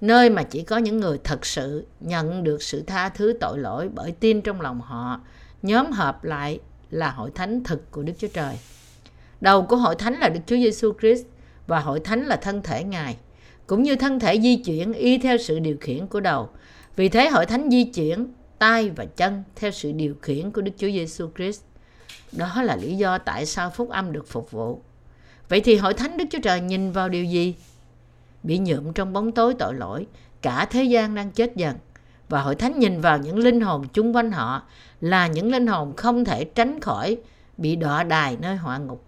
Nơi 0.00 0.30
mà 0.30 0.42
chỉ 0.42 0.62
có 0.62 0.78
những 0.78 1.00
người 1.00 1.18
thật 1.24 1.46
sự 1.46 1.86
nhận 2.00 2.44
được 2.44 2.62
sự 2.62 2.82
tha 2.82 3.08
thứ 3.08 3.34
tội 3.40 3.58
lỗi 3.58 3.88
bởi 3.94 4.12
tin 4.12 4.42
trong 4.42 4.60
lòng 4.60 4.80
họ, 4.80 5.20
nhóm 5.62 5.92
hợp 5.92 6.24
lại 6.24 6.60
là 6.90 7.10
hội 7.10 7.30
thánh 7.34 7.64
thực 7.64 7.90
của 7.90 8.02
Đức 8.02 8.12
Chúa 8.18 8.28
Trời. 8.28 8.58
Đầu 9.40 9.62
của 9.62 9.76
hội 9.76 9.94
thánh 9.94 10.14
là 10.14 10.28
Đức 10.28 10.40
Chúa 10.46 10.56
Giêsu 10.56 10.92
Christ 11.00 11.24
và 11.66 11.80
hội 11.80 12.00
thánh 12.00 12.26
là 12.26 12.36
thân 12.36 12.62
thể 12.62 12.84
Ngài, 12.84 13.16
cũng 13.66 13.82
như 13.82 13.96
thân 13.96 14.20
thể 14.20 14.40
di 14.40 14.56
chuyển 14.56 14.92
y 14.92 15.18
theo 15.18 15.38
sự 15.38 15.58
điều 15.58 15.76
khiển 15.80 16.06
của 16.06 16.20
đầu. 16.20 16.48
Vì 16.96 17.08
thế 17.08 17.28
hội 17.28 17.46
thánh 17.46 17.70
di 17.70 17.84
chuyển 17.84 18.26
tay 18.58 18.90
và 18.90 19.04
chân 19.04 19.42
theo 19.56 19.70
sự 19.70 19.92
điều 19.92 20.14
khiển 20.22 20.50
của 20.50 20.60
Đức 20.60 20.72
Chúa 20.76 20.88
Giêsu 20.88 21.30
Christ. 21.36 21.62
Đó 22.32 22.62
là 22.62 22.76
lý 22.76 22.96
do 22.96 23.18
tại 23.18 23.46
sao 23.46 23.70
phúc 23.70 23.90
âm 23.90 24.12
được 24.12 24.28
phục 24.28 24.50
vụ. 24.50 24.82
Vậy 25.48 25.60
thì 25.60 25.76
hội 25.76 25.94
thánh 25.94 26.16
Đức 26.16 26.24
Chúa 26.30 26.38
Trời 26.42 26.60
nhìn 26.60 26.92
vào 26.92 27.08
điều 27.08 27.24
gì? 27.24 27.54
Bị 28.42 28.58
nhuộm 28.58 28.92
trong 28.92 29.12
bóng 29.12 29.32
tối 29.32 29.54
tội 29.58 29.74
lỗi, 29.74 30.06
cả 30.42 30.66
thế 30.70 30.84
gian 30.84 31.14
đang 31.14 31.30
chết 31.30 31.56
dần. 31.56 31.76
Và 32.28 32.42
hội 32.42 32.54
thánh 32.54 32.78
nhìn 32.78 33.00
vào 33.00 33.18
những 33.18 33.38
linh 33.38 33.60
hồn 33.60 33.88
chung 33.92 34.16
quanh 34.16 34.32
họ 34.32 34.62
là 35.00 35.26
những 35.26 35.52
linh 35.52 35.66
hồn 35.66 35.96
không 35.96 36.24
thể 36.24 36.44
tránh 36.44 36.80
khỏi 36.80 37.16
bị 37.56 37.76
đọa 37.76 38.04
đài 38.04 38.36
nơi 38.40 38.56
họa 38.56 38.78
ngục. 38.78 39.04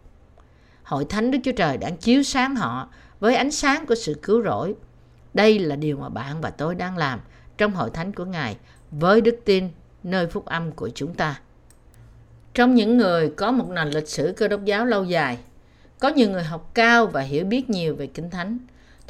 Hội 0.82 1.04
thánh 1.04 1.30
Đức 1.30 1.38
Chúa 1.44 1.52
Trời 1.52 1.76
đang 1.76 1.96
chiếu 1.96 2.22
sáng 2.22 2.56
họ 2.56 2.88
với 3.20 3.36
ánh 3.36 3.50
sáng 3.50 3.86
của 3.86 3.94
sự 3.94 4.18
cứu 4.22 4.42
rỗi. 4.42 4.74
Đây 5.34 5.58
là 5.58 5.76
điều 5.76 5.96
mà 5.96 6.08
bạn 6.08 6.40
và 6.40 6.50
tôi 6.50 6.74
đang 6.74 6.96
làm 6.96 7.20
trong 7.58 7.72
hội 7.72 7.90
thánh 7.90 8.12
của 8.12 8.24
Ngài 8.24 8.56
với 8.90 9.20
đức 9.20 9.36
tin 9.44 9.68
nơi 10.02 10.26
phúc 10.26 10.44
âm 10.46 10.72
của 10.72 10.90
chúng 10.94 11.14
ta. 11.14 11.40
Trong 12.54 12.74
những 12.74 12.96
người 12.96 13.32
có 13.36 13.52
một 13.52 13.68
nền 13.68 13.88
lịch 13.88 14.08
sử 14.08 14.34
cơ 14.36 14.48
đốc 14.48 14.64
giáo 14.64 14.86
lâu 14.86 15.04
dài, 15.04 15.38
có 15.98 16.08
nhiều 16.08 16.30
người 16.30 16.42
học 16.42 16.70
cao 16.74 17.06
và 17.06 17.20
hiểu 17.20 17.44
biết 17.44 17.70
nhiều 17.70 17.96
về 17.96 18.06
Kinh 18.06 18.30
Thánh. 18.30 18.58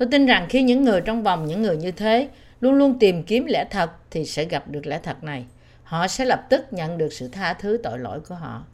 Tôi 0.03 0.09
tin 0.11 0.27
rằng 0.27 0.47
khi 0.49 0.63
những 0.63 0.85
người 0.85 1.01
trong 1.01 1.23
vòng 1.23 1.47
những 1.47 1.63
người 1.63 1.77
như 1.77 1.91
thế 1.93 2.29
luôn 2.61 2.75
luôn 2.75 2.99
tìm 2.99 3.23
kiếm 3.23 3.47
lẽ 3.47 3.65
thật 3.71 3.91
thì 4.11 4.25
sẽ 4.25 4.45
gặp 4.45 4.69
được 4.69 4.87
lẽ 4.87 5.01
thật 5.03 5.25
này. 5.25 5.45
Họ 5.85 6.09
sẽ 6.09 6.25
lập 6.25 6.47
tức 6.51 6.65
nhận 6.71 6.99
được 6.99 7.13
sự 7.13 7.29
tha 7.29 7.55
thứ 7.55 7.79
tội 7.83 7.99
lỗi 7.99 8.21
của 8.21 8.35
họ. 8.35 8.65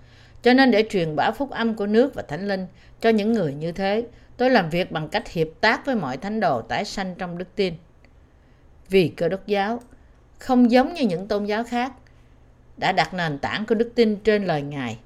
Cho 0.42 0.52
nên 0.52 0.70
để 0.70 0.84
truyền 0.90 1.16
bá 1.16 1.30
phúc 1.30 1.50
âm 1.50 1.74
của 1.74 1.86
nước 1.86 2.14
và 2.14 2.22
thánh 2.22 2.48
linh 2.48 2.66
cho 3.00 3.10
những 3.10 3.32
người 3.32 3.54
như 3.54 3.72
thế, 3.72 4.04
tôi 4.36 4.50
làm 4.50 4.70
việc 4.70 4.92
bằng 4.92 5.08
cách 5.08 5.28
hiệp 5.28 5.48
tác 5.60 5.86
với 5.86 5.94
mọi 5.94 6.16
thánh 6.16 6.40
đồ 6.40 6.62
tái 6.62 6.84
sanh 6.84 7.14
trong 7.18 7.38
đức 7.38 7.54
tin. 7.54 7.74
Vì 8.88 9.08
cơ 9.08 9.28
đốc 9.28 9.46
giáo 9.46 9.80
không 10.38 10.70
giống 10.70 10.94
như 10.94 11.02
những 11.02 11.28
tôn 11.28 11.44
giáo 11.44 11.64
khác 11.64 11.92
đã 12.76 12.92
đặt 12.92 13.14
nền 13.14 13.38
tảng 13.38 13.66
của 13.66 13.74
đức 13.74 13.92
tin 13.94 14.16
trên 14.16 14.44
lời 14.44 14.62
Ngài. 14.62 14.98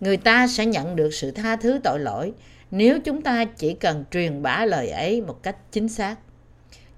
Người 0.00 0.16
ta 0.16 0.46
sẽ 0.46 0.66
nhận 0.66 0.96
được 0.96 1.10
sự 1.10 1.30
tha 1.30 1.56
thứ 1.56 1.80
tội 1.84 1.98
lỗi 2.00 2.32
nếu 2.70 3.00
chúng 3.00 3.22
ta 3.22 3.44
chỉ 3.44 3.74
cần 3.74 4.04
truyền 4.10 4.42
bá 4.42 4.64
lời 4.64 4.90
ấy 4.90 5.20
một 5.20 5.42
cách 5.42 5.56
chính 5.72 5.88
xác. 5.88 6.16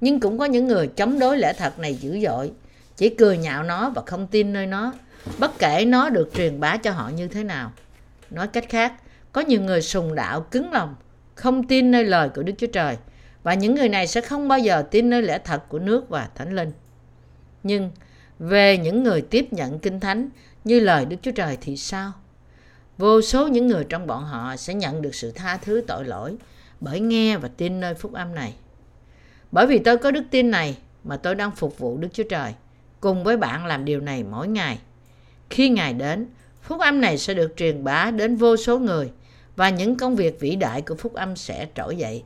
Nhưng 0.01 0.21
cũng 0.21 0.39
có 0.39 0.45
những 0.45 0.69
người 0.69 0.87
chống 0.87 1.19
đối 1.19 1.39
lẽ 1.39 1.53
thật 1.59 1.79
này 1.79 1.95
dữ 1.95 2.21
dội, 2.21 2.53
chỉ 2.97 3.09
cười 3.09 3.39
nhạo 3.39 3.63
nó 3.63 3.91
và 3.91 4.03
không 4.07 4.27
tin 4.27 4.53
nơi 4.53 4.67
nó, 4.67 4.93
bất 5.39 5.59
kể 5.59 5.85
nó 5.85 6.11
được 6.11 6.31
truyền 6.35 6.61
bá 6.61 6.77
cho 6.77 6.91
họ 6.91 7.09
như 7.09 7.29
thế 7.29 7.45
nào. 7.45 7.73
Nói 8.31 8.49
cách 8.49 8.65
khác, 8.69 8.93
có 9.33 9.41
nhiều 9.41 9.61
người 9.61 9.83
sùng 9.83 10.15
đạo 10.15 10.41
cứng 10.41 10.73
lòng, 10.73 10.95
không 11.35 11.67
tin 11.67 11.91
nơi 11.91 12.05
lời 12.05 12.29
của 12.29 12.43
Đức 12.43 12.53
Chúa 12.59 12.67
Trời, 12.67 12.97
và 13.43 13.55
những 13.55 13.75
người 13.75 13.89
này 13.89 14.07
sẽ 14.07 14.21
không 14.21 14.49
bao 14.49 14.59
giờ 14.59 14.85
tin 14.91 15.11
nơi 15.11 15.23
lẽ 15.23 15.39
thật 15.45 15.69
của 15.69 15.79
nước 15.79 16.09
và 16.09 16.29
Thánh 16.35 16.57
Linh. 16.57 16.73
Nhưng 17.63 17.91
về 18.39 18.79
những 18.79 19.03
người 19.03 19.21
tiếp 19.21 19.53
nhận 19.53 19.79
kinh 19.79 20.01
thánh 20.01 20.29
như 20.65 20.81
lời 20.81 21.05
Đức 21.05 21.17
Chúa 21.23 21.31
Trời 21.31 21.59
thì 21.61 21.77
sao? 21.77 22.13
Vô 22.99 23.21
số 23.21 23.49
những 23.49 23.67
người 23.67 23.85
trong 23.85 24.07
bọn 24.07 24.25
họ 24.25 24.57
sẽ 24.57 24.75
nhận 24.75 25.03
được 25.03 25.15
sự 25.15 25.31
tha 25.31 25.57
thứ 25.57 25.85
tội 25.87 26.05
lỗi 26.05 26.37
bởi 26.81 27.01
nghe 27.01 27.37
và 27.37 27.49
tin 27.57 27.81
nơi 27.81 27.95
phúc 27.95 28.13
âm 28.13 28.35
này. 28.35 28.55
Bởi 29.53 29.67
vì 29.67 29.79
tôi 29.79 29.99
có 29.99 30.11
đức 30.11 30.25
tin 30.31 30.51
này 30.51 30.79
mà 31.05 31.17
tôi 31.17 31.35
đang 31.35 31.51
phục 31.51 31.79
vụ 31.79 31.99
Đức 31.99 32.09
Chúa 32.13 32.23
Trời, 32.23 32.55
cùng 33.01 33.25
với 33.25 33.37
bạn 33.37 33.67
làm 33.67 33.85
điều 33.85 34.01
này 34.01 34.25
mỗi 34.31 34.49
ngày. 34.49 34.79
Khi 35.51 35.69
Ngài 35.69 35.93
đến, 35.93 36.27
phúc 36.63 36.81
âm 36.81 37.01
này 37.01 37.19
sẽ 37.19 37.35
được 37.35 37.53
truyền 37.57 37.85
bá 37.85 38.11
đến 38.11 38.37
vô 38.37 38.57
số 38.57 38.79
người 38.79 39.11
và 39.57 39.71
những 39.71 39.97
công 39.97 40.17
việc 40.17 40.41
vĩ 40.41 40.57
đại 40.57 40.83
của 40.83 40.95
phúc 40.95 41.15
âm 41.15 41.37
sẽ 41.37 41.67
trỗi 41.75 41.97
dậy. 41.97 42.23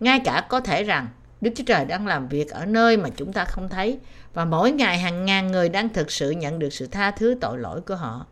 Ngay 0.00 0.20
cả 0.24 0.46
có 0.48 0.60
thể 0.60 0.84
rằng 0.84 1.08
Đức 1.40 1.50
Chúa 1.56 1.64
Trời 1.64 1.84
đang 1.84 2.06
làm 2.06 2.28
việc 2.28 2.50
ở 2.50 2.66
nơi 2.66 2.96
mà 2.96 3.08
chúng 3.16 3.32
ta 3.32 3.44
không 3.44 3.68
thấy 3.68 3.98
và 4.34 4.44
mỗi 4.44 4.72
ngày 4.72 4.98
hàng 4.98 5.24
ngàn 5.24 5.52
người 5.52 5.68
đang 5.68 5.88
thực 5.88 6.10
sự 6.10 6.30
nhận 6.30 6.58
được 6.58 6.72
sự 6.72 6.86
tha 6.86 7.10
thứ 7.10 7.36
tội 7.40 7.58
lỗi 7.58 7.80
của 7.80 7.96
họ. 7.96 8.26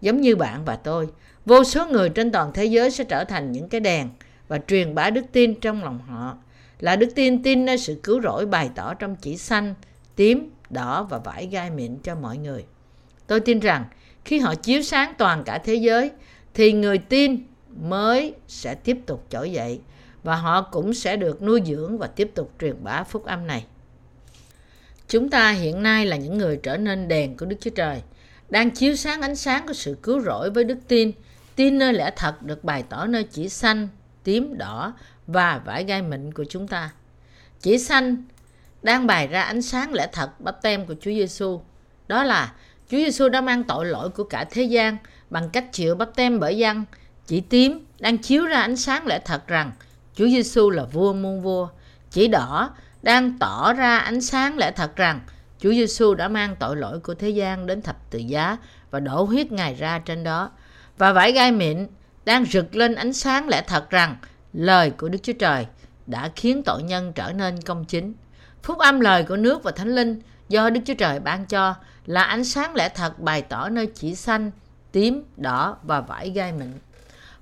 Giống 0.00 0.20
như 0.20 0.36
bạn 0.36 0.64
và 0.64 0.76
tôi, 0.76 1.08
vô 1.46 1.64
số 1.64 1.86
người 1.86 2.08
trên 2.08 2.32
toàn 2.32 2.52
thế 2.54 2.64
giới 2.64 2.90
sẽ 2.90 3.04
trở 3.04 3.24
thành 3.24 3.52
những 3.52 3.68
cái 3.68 3.80
đèn 3.80 4.08
và 4.48 4.58
truyền 4.58 4.94
bá 4.94 5.10
đức 5.10 5.24
tin 5.32 5.54
trong 5.60 5.84
lòng 5.84 5.98
họ 6.08 6.36
là 6.80 6.96
đức 6.96 7.08
tin 7.14 7.42
tin 7.42 7.64
nơi 7.64 7.78
sự 7.78 8.00
cứu 8.02 8.20
rỗi 8.22 8.46
bày 8.46 8.70
tỏ 8.74 8.94
trong 8.94 9.16
chỉ 9.16 9.36
xanh, 9.36 9.74
tím, 10.16 10.50
đỏ 10.70 11.02
và 11.10 11.18
vải 11.18 11.46
gai 11.46 11.70
mịn 11.70 11.96
cho 12.02 12.14
mọi 12.14 12.36
người. 12.38 12.64
Tôi 13.26 13.40
tin 13.40 13.60
rằng 13.60 13.84
khi 14.24 14.38
họ 14.38 14.54
chiếu 14.54 14.82
sáng 14.82 15.12
toàn 15.18 15.44
cả 15.44 15.58
thế 15.58 15.74
giới 15.74 16.10
thì 16.54 16.72
người 16.72 16.98
tin 16.98 17.36
mới 17.76 18.34
sẽ 18.48 18.74
tiếp 18.74 18.98
tục 19.06 19.26
trỗi 19.30 19.52
dậy 19.52 19.80
và 20.22 20.36
họ 20.36 20.62
cũng 20.62 20.94
sẽ 20.94 21.16
được 21.16 21.42
nuôi 21.42 21.62
dưỡng 21.66 21.98
và 21.98 22.06
tiếp 22.06 22.30
tục 22.34 22.52
truyền 22.60 22.84
bá 22.84 23.02
phúc 23.02 23.24
âm 23.24 23.46
này. 23.46 23.64
Chúng 25.08 25.30
ta 25.30 25.50
hiện 25.50 25.82
nay 25.82 26.06
là 26.06 26.16
những 26.16 26.38
người 26.38 26.60
trở 26.62 26.76
nên 26.76 27.08
đèn 27.08 27.36
của 27.36 27.46
Đức 27.46 27.56
Chúa 27.60 27.70
Trời, 27.70 28.02
đang 28.50 28.70
chiếu 28.70 28.96
sáng 28.96 29.20
ánh 29.20 29.36
sáng 29.36 29.66
của 29.66 29.72
sự 29.72 29.96
cứu 30.02 30.20
rỗi 30.20 30.50
với 30.50 30.64
đức 30.64 30.78
tin, 30.88 31.12
tin 31.56 31.78
nơi 31.78 31.92
lẽ 31.92 32.10
thật 32.16 32.42
được 32.42 32.64
bày 32.64 32.84
tỏ 32.88 33.06
nơi 33.06 33.24
chỉ 33.24 33.48
xanh, 33.48 33.88
tím, 34.24 34.58
đỏ 34.58 34.92
và 35.26 35.60
vải 35.64 35.84
gai 35.84 36.02
mịn 36.02 36.32
của 36.32 36.44
chúng 36.48 36.68
ta. 36.68 36.90
Chỉ 37.60 37.78
xanh 37.78 38.16
đang 38.82 39.06
bày 39.06 39.26
ra 39.26 39.42
ánh 39.42 39.62
sáng 39.62 39.92
lẽ 39.94 40.08
thật 40.12 40.40
bắp 40.40 40.62
tem 40.62 40.86
của 40.86 40.94
Chúa 41.00 41.10
Giêsu. 41.10 41.60
Đó 42.08 42.24
là 42.24 42.52
Chúa 42.90 42.96
Giêsu 42.96 43.28
đã 43.28 43.40
mang 43.40 43.64
tội 43.64 43.86
lỗi 43.86 44.08
của 44.10 44.24
cả 44.24 44.44
thế 44.50 44.62
gian 44.62 44.96
bằng 45.30 45.50
cách 45.50 45.72
chịu 45.72 45.94
bắp 45.94 46.16
tem 46.16 46.40
bởi 46.40 46.58
dân. 46.58 46.84
Chỉ 47.26 47.40
tím 47.40 47.86
đang 47.98 48.18
chiếu 48.18 48.46
ra 48.46 48.60
ánh 48.60 48.76
sáng 48.76 49.06
lẽ 49.06 49.18
thật 49.24 49.46
rằng 49.46 49.72
Chúa 50.14 50.26
Giêsu 50.26 50.70
là 50.70 50.84
vua 50.84 51.12
muôn 51.12 51.42
vua. 51.42 51.68
Chỉ 52.10 52.28
đỏ 52.28 52.70
đang 53.02 53.38
tỏ 53.38 53.72
ra 53.72 53.98
ánh 53.98 54.20
sáng 54.20 54.58
lẽ 54.58 54.70
thật 54.70 54.96
rằng 54.96 55.20
Chúa 55.60 55.72
Giêsu 55.72 56.14
đã 56.14 56.28
mang 56.28 56.56
tội 56.56 56.76
lỗi 56.76 57.00
của 57.00 57.14
thế 57.14 57.30
gian 57.30 57.66
đến 57.66 57.82
thập 57.82 58.10
tự 58.10 58.18
giá 58.18 58.56
và 58.90 59.00
đổ 59.00 59.22
huyết 59.22 59.52
Ngài 59.52 59.74
ra 59.74 59.98
trên 59.98 60.24
đó. 60.24 60.50
Và 60.98 61.12
vải 61.12 61.32
gai 61.32 61.52
mịn 61.52 61.86
đang 62.24 62.44
rực 62.44 62.74
lên 62.74 62.94
ánh 62.94 63.12
sáng 63.12 63.48
lẽ 63.48 63.62
thật 63.66 63.90
rằng 63.90 64.16
lời 64.52 64.90
của 64.90 65.08
Đức 65.08 65.18
Chúa 65.22 65.32
Trời 65.32 65.66
đã 66.06 66.30
khiến 66.36 66.62
tội 66.62 66.82
nhân 66.82 67.12
trở 67.12 67.32
nên 67.32 67.62
công 67.62 67.84
chính. 67.84 68.14
Phúc 68.62 68.78
âm 68.78 69.00
lời 69.00 69.24
của 69.28 69.36
nước 69.36 69.62
và 69.62 69.70
thánh 69.70 69.94
linh 69.94 70.20
do 70.48 70.70
Đức 70.70 70.80
Chúa 70.86 70.94
Trời 70.94 71.20
ban 71.20 71.46
cho 71.46 71.74
là 72.06 72.22
ánh 72.22 72.44
sáng 72.44 72.74
lẽ 72.74 72.88
thật 72.88 73.18
bày 73.18 73.42
tỏ 73.42 73.68
nơi 73.68 73.86
chỉ 73.94 74.14
xanh, 74.14 74.50
tím, 74.92 75.24
đỏ 75.36 75.76
và 75.82 76.00
vải 76.00 76.30
gai 76.30 76.52
mịn. 76.52 76.72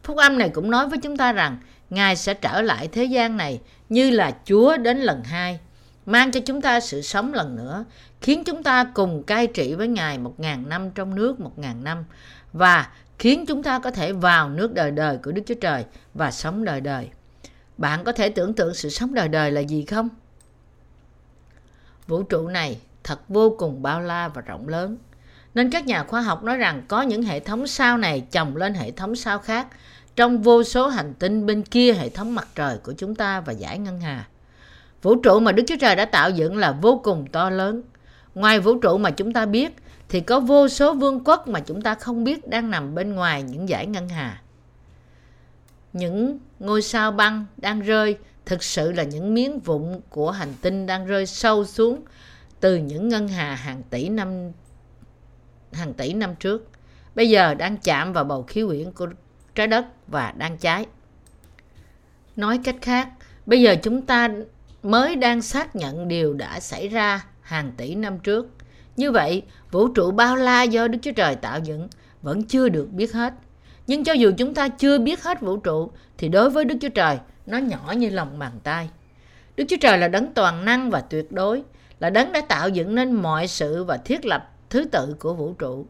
Phúc 0.03 0.17
âm 0.17 0.39
này 0.39 0.49
cũng 0.49 0.71
nói 0.71 0.89
với 0.89 0.99
chúng 1.03 1.17
ta 1.17 1.33
rằng 1.33 1.57
Ngài 1.91 2.17
sẽ 2.17 2.35
trở 2.35 2.63
lại 2.63 2.89
thế 2.93 3.05
gian 3.05 3.37
này 3.37 3.61
như 3.89 4.11
là 4.11 4.37
Chúa 4.45 4.77
đến 4.77 4.99
lần 4.99 5.25
hai, 5.25 5.61
mang 6.07 6.33
cho 6.33 6.41
chúng 6.41 6.61
ta 6.61 6.81
sự 6.81 7.03
sống 7.03 7.35
lần 7.35 7.57
nữa, 7.57 7.85
khiến 8.21 8.45
chúng 8.45 8.63
ta 8.63 8.85
cùng 8.95 9.23
cai 9.23 9.47
trị 9.47 9.75
với 9.75 9.89
Ngài 9.89 10.19
một 10.19 10.41
ngàn 10.41 10.69
năm 10.69 10.91
trong 10.91 11.15
nước 11.15 11.41
một 11.41 11.59
ngàn 11.59 11.85
năm 11.85 12.05
và 12.53 12.89
khiến 13.19 13.47
chúng 13.47 13.63
ta 13.63 13.79
có 13.79 13.91
thể 13.91 14.13
vào 14.13 14.49
nước 14.49 14.75
đời 14.75 14.91
đời 14.91 15.19
của 15.23 15.33
Đức 15.33 15.43
Chúa 15.47 15.55
Trời 15.55 15.85
và 16.15 16.31
sống 16.31 16.65
đời 16.65 16.81
đời. 16.81 17.09
Bạn 17.79 18.05
có 18.05 18.13
thể 18.13 18.29
tưởng 18.29 18.55
tượng 18.55 18.75
sự 18.75 18.89
sống 18.89 19.15
đời 19.15 19.29
đời 19.29 19.51
là 19.51 19.61
gì 19.61 19.85
không? 19.85 20.09
Vũ 22.07 22.23
trụ 22.23 22.49
này 22.49 22.81
thật 23.05 23.29
vô 23.29 23.57
cùng 23.59 23.83
bao 23.83 24.01
la 24.01 24.29
và 24.29 24.41
rộng 24.41 24.69
lớn. 24.69 24.97
Nên 25.55 25.71
các 25.71 25.87
nhà 25.87 26.05
khoa 26.05 26.21
học 26.21 26.43
nói 26.43 26.57
rằng 26.57 26.83
có 26.89 27.03
những 27.03 27.23
hệ 27.23 27.41
thống 27.41 27.67
sao 27.67 27.99
này 27.99 28.21
chồng 28.21 28.57
lên 28.57 28.75
hệ 28.75 28.91
thống 28.91 29.17
sao 29.17 29.39
khác 29.39 29.67
trong 30.17 30.43
vô 30.43 30.65
số 30.65 30.89
hành 30.89 31.15
tinh 31.15 31.47
bên 31.47 31.63
kia 31.63 31.93
hệ 31.93 32.09
thống 32.09 32.35
mặt 32.35 32.49
trời 32.55 32.79
của 32.79 32.93
chúng 32.93 33.15
ta 33.15 33.41
và 33.41 33.53
giải 33.53 33.79
ngân 33.79 34.01
hà. 34.01 34.29
Vũ 35.03 35.15
trụ 35.15 35.41
mà 35.41 35.53
Đức 35.53 35.63
Chúa 35.67 35.77
Trời 35.81 35.97
đã 35.97 36.05
tạo 36.05 36.31
dựng 36.31 36.57
là 36.57 36.73
vô 36.73 37.01
cùng 37.05 37.27
to 37.33 37.51
lớn. 37.51 37.83
Ngoài 38.35 38.61
vũ 38.61 38.79
trụ 38.79 38.99
mà 38.99 39.11
chúng 39.11 39.33
ta 39.33 39.47
biết 39.47 39.73
thì 40.09 40.21
có 40.21 40.41
vô 40.41 40.69
số 40.69 40.95
vương 40.95 41.25
quốc 41.25 41.49
mà 41.49 41.61
chúng 41.61 41.83
ta 41.83 41.95
không 41.95 42.25
biết 42.25 42.49
đang 42.49 42.71
nằm 42.71 42.95
bên 42.95 43.15
ngoài 43.15 43.43
những 43.43 43.69
giải 43.69 43.87
ngân 43.87 44.09
hà. 44.09 44.43
Những 45.93 46.39
ngôi 46.59 46.83
sao 46.83 47.13
băng 47.13 47.47
đang 47.57 47.81
rơi 47.81 48.19
thực 48.47 48.63
sự 48.63 48.93
là 48.93 49.03
những 49.03 49.35
miếng 49.35 49.61
vụn 49.61 50.01
của 50.09 50.31
hành 50.31 50.55
tinh 50.61 50.87
đang 50.87 51.07
rơi 51.07 51.27
sâu 51.27 51.65
xuống 51.65 52.03
từ 52.61 52.77
những 52.77 53.09
ngân 53.09 53.29
hà 53.29 53.55
hàng 53.55 53.83
tỷ 53.91 54.09
năm 54.09 54.51
hàng 55.73 55.95
tỷ 55.95 56.13
năm 56.13 56.35
trước. 56.35 56.69
Bây 57.15 57.31
giờ 57.31 57.55
đang 57.55 57.77
chạm 57.77 58.13
vào 58.13 58.25
bầu 58.25 58.43
khí 58.43 58.65
quyển 58.67 58.93
của 58.93 59.07
trái 59.55 59.67
đất 59.67 59.85
và 60.07 60.35
đang 60.37 60.59
cháy. 60.59 60.87
Nói 62.37 62.61
cách 62.65 62.77
khác, 62.83 63.09
bây 63.47 63.63
giờ 63.63 63.77
chúng 63.83 64.07
ta 64.07 64.29
mới 64.87 65.17
đang 65.17 65.43
xác 65.43 65.77
nhận 65.77 66.09
điều 66.09 66.35
đã 66.35 66.61
xảy 66.61 66.89
ra 66.89 67.25
hàng 67.41 67.73
tỷ 67.77 67.95
năm 67.95 68.19
trước. 68.19 68.49
Như 68.97 69.13
vậy, 69.13 69.43
vũ 69.71 69.89
trụ 69.89 70.11
bao 70.11 70.37
la 70.37 70.63
do 70.63 70.89
Đức 70.89 70.99
Chúa 71.03 71.13
Trời 71.13 71.35
tạo 71.35 71.59
dựng 71.59 71.89
vẫn 72.23 72.45
chưa 72.45 72.69
được 72.69 72.89
biết 72.93 73.13
hết. 73.13 73.35
Nhưng 73.87 74.05
cho 74.05 74.13
dù 74.13 74.33
chúng 74.37 74.55
ta 74.55 74.69
chưa 74.69 74.99
biết 74.99 75.23
hết 75.23 75.41
vũ 75.41 75.57
trụ, 75.57 75.91
thì 76.19 76.29
đối 76.29 76.51
với 76.51 76.65
Đức 76.65 76.75
Chúa 76.81 76.89
Trời, 76.89 77.19
nó 77.47 77.59
nhỏ 77.59 77.95
như 77.97 78.11
lòng 78.11 78.39
bàn 78.39 78.53
tay. 78.63 78.89
Đức 79.57 79.65
Chúa 79.69 79.77
Trời 79.81 79.99
là 79.99 80.09
đấng 80.09 80.35
toàn 80.35 80.65
năng 80.65 80.91
và 80.91 81.01
tuyệt 81.01 81.33
đối, 81.33 81.63
là 82.01 82.11
đấng 82.11 82.33
đã 82.33 82.41
tạo 82.41 82.69
dựng 82.69 82.95
nên 82.95 83.13
mọi 83.13 83.49
sự 83.49 83.85
và 83.85 83.97
thiết 83.97 84.27
lập 84.27 84.51
thứ 84.71 84.85
tự 84.85 85.17
của 85.19 85.35
vũ 85.35 85.53
trụ. 85.53 85.87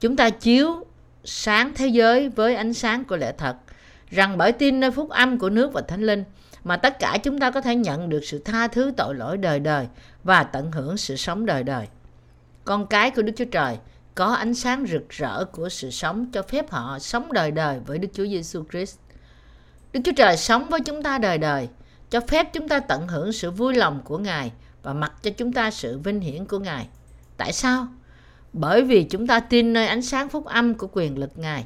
Chúng 0.00 0.16
ta 0.16 0.30
chiếu 0.30 0.84
sáng 1.24 1.72
thế 1.74 1.86
giới 1.86 2.28
với 2.28 2.54
ánh 2.56 2.74
sáng 2.74 3.04
của 3.04 3.16
lẽ 3.16 3.32
thật, 3.38 3.56
rằng 4.10 4.38
bởi 4.38 4.52
tin 4.52 4.80
nơi 4.80 4.90
phúc 4.90 5.10
âm 5.10 5.38
của 5.38 5.50
nước 5.50 5.72
và 5.72 5.80
thánh 5.80 6.02
linh 6.02 6.24
mà 6.64 6.76
tất 6.76 6.98
cả 6.98 7.18
chúng 7.22 7.38
ta 7.38 7.50
có 7.50 7.60
thể 7.60 7.76
nhận 7.76 8.08
được 8.08 8.24
sự 8.24 8.38
tha 8.38 8.68
thứ 8.68 8.92
tội 8.96 9.14
lỗi 9.14 9.36
đời 9.36 9.60
đời 9.60 9.86
và 10.24 10.44
tận 10.44 10.72
hưởng 10.72 10.96
sự 10.96 11.16
sống 11.16 11.46
đời 11.46 11.62
đời. 11.62 11.86
Con 12.64 12.86
cái 12.86 13.10
của 13.10 13.22
Đức 13.22 13.32
Chúa 13.36 13.44
Trời 13.44 13.78
có 14.14 14.26
ánh 14.26 14.54
sáng 14.54 14.86
rực 14.86 15.08
rỡ 15.08 15.44
của 15.44 15.68
sự 15.68 15.90
sống 15.90 16.26
cho 16.32 16.42
phép 16.42 16.70
họ 16.70 16.98
sống 16.98 17.32
đời 17.32 17.50
đời 17.50 17.80
với 17.86 17.98
Đức 17.98 18.08
Chúa 18.12 18.26
Giêsu 18.26 18.64
Christ. 18.70 18.96
Đức 19.92 20.00
Chúa 20.04 20.12
Trời 20.16 20.36
sống 20.36 20.66
với 20.68 20.80
chúng 20.80 21.02
ta 21.02 21.18
đời 21.18 21.38
đời, 21.38 21.68
cho 22.10 22.20
phép 22.20 22.52
chúng 22.52 22.68
ta 22.68 22.80
tận 22.80 23.08
hưởng 23.08 23.32
sự 23.32 23.50
vui 23.50 23.74
lòng 23.74 24.00
của 24.04 24.18
Ngài 24.18 24.52
và 24.82 24.92
mặc 24.92 25.12
cho 25.22 25.30
chúng 25.30 25.52
ta 25.52 25.70
sự 25.70 25.98
vinh 25.98 26.20
hiển 26.20 26.44
của 26.44 26.58
Ngài. 26.58 26.86
Tại 27.36 27.52
sao? 27.52 27.86
Bởi 28.52 28.82
vì 28.82 29.04
chúng 29.04 29.26
ta 29.26 29.40
tin 29.40 29.72
nơi 29.72 29.86
ánh 29.86 30.02
sáng 30.02 30.28
phúc 30.28 30.44
âm 30.44 30.74
của 30.74 30.88
quyền 30.92 31.18
lực 31.18 31.38
Ngài. 31.38 31.64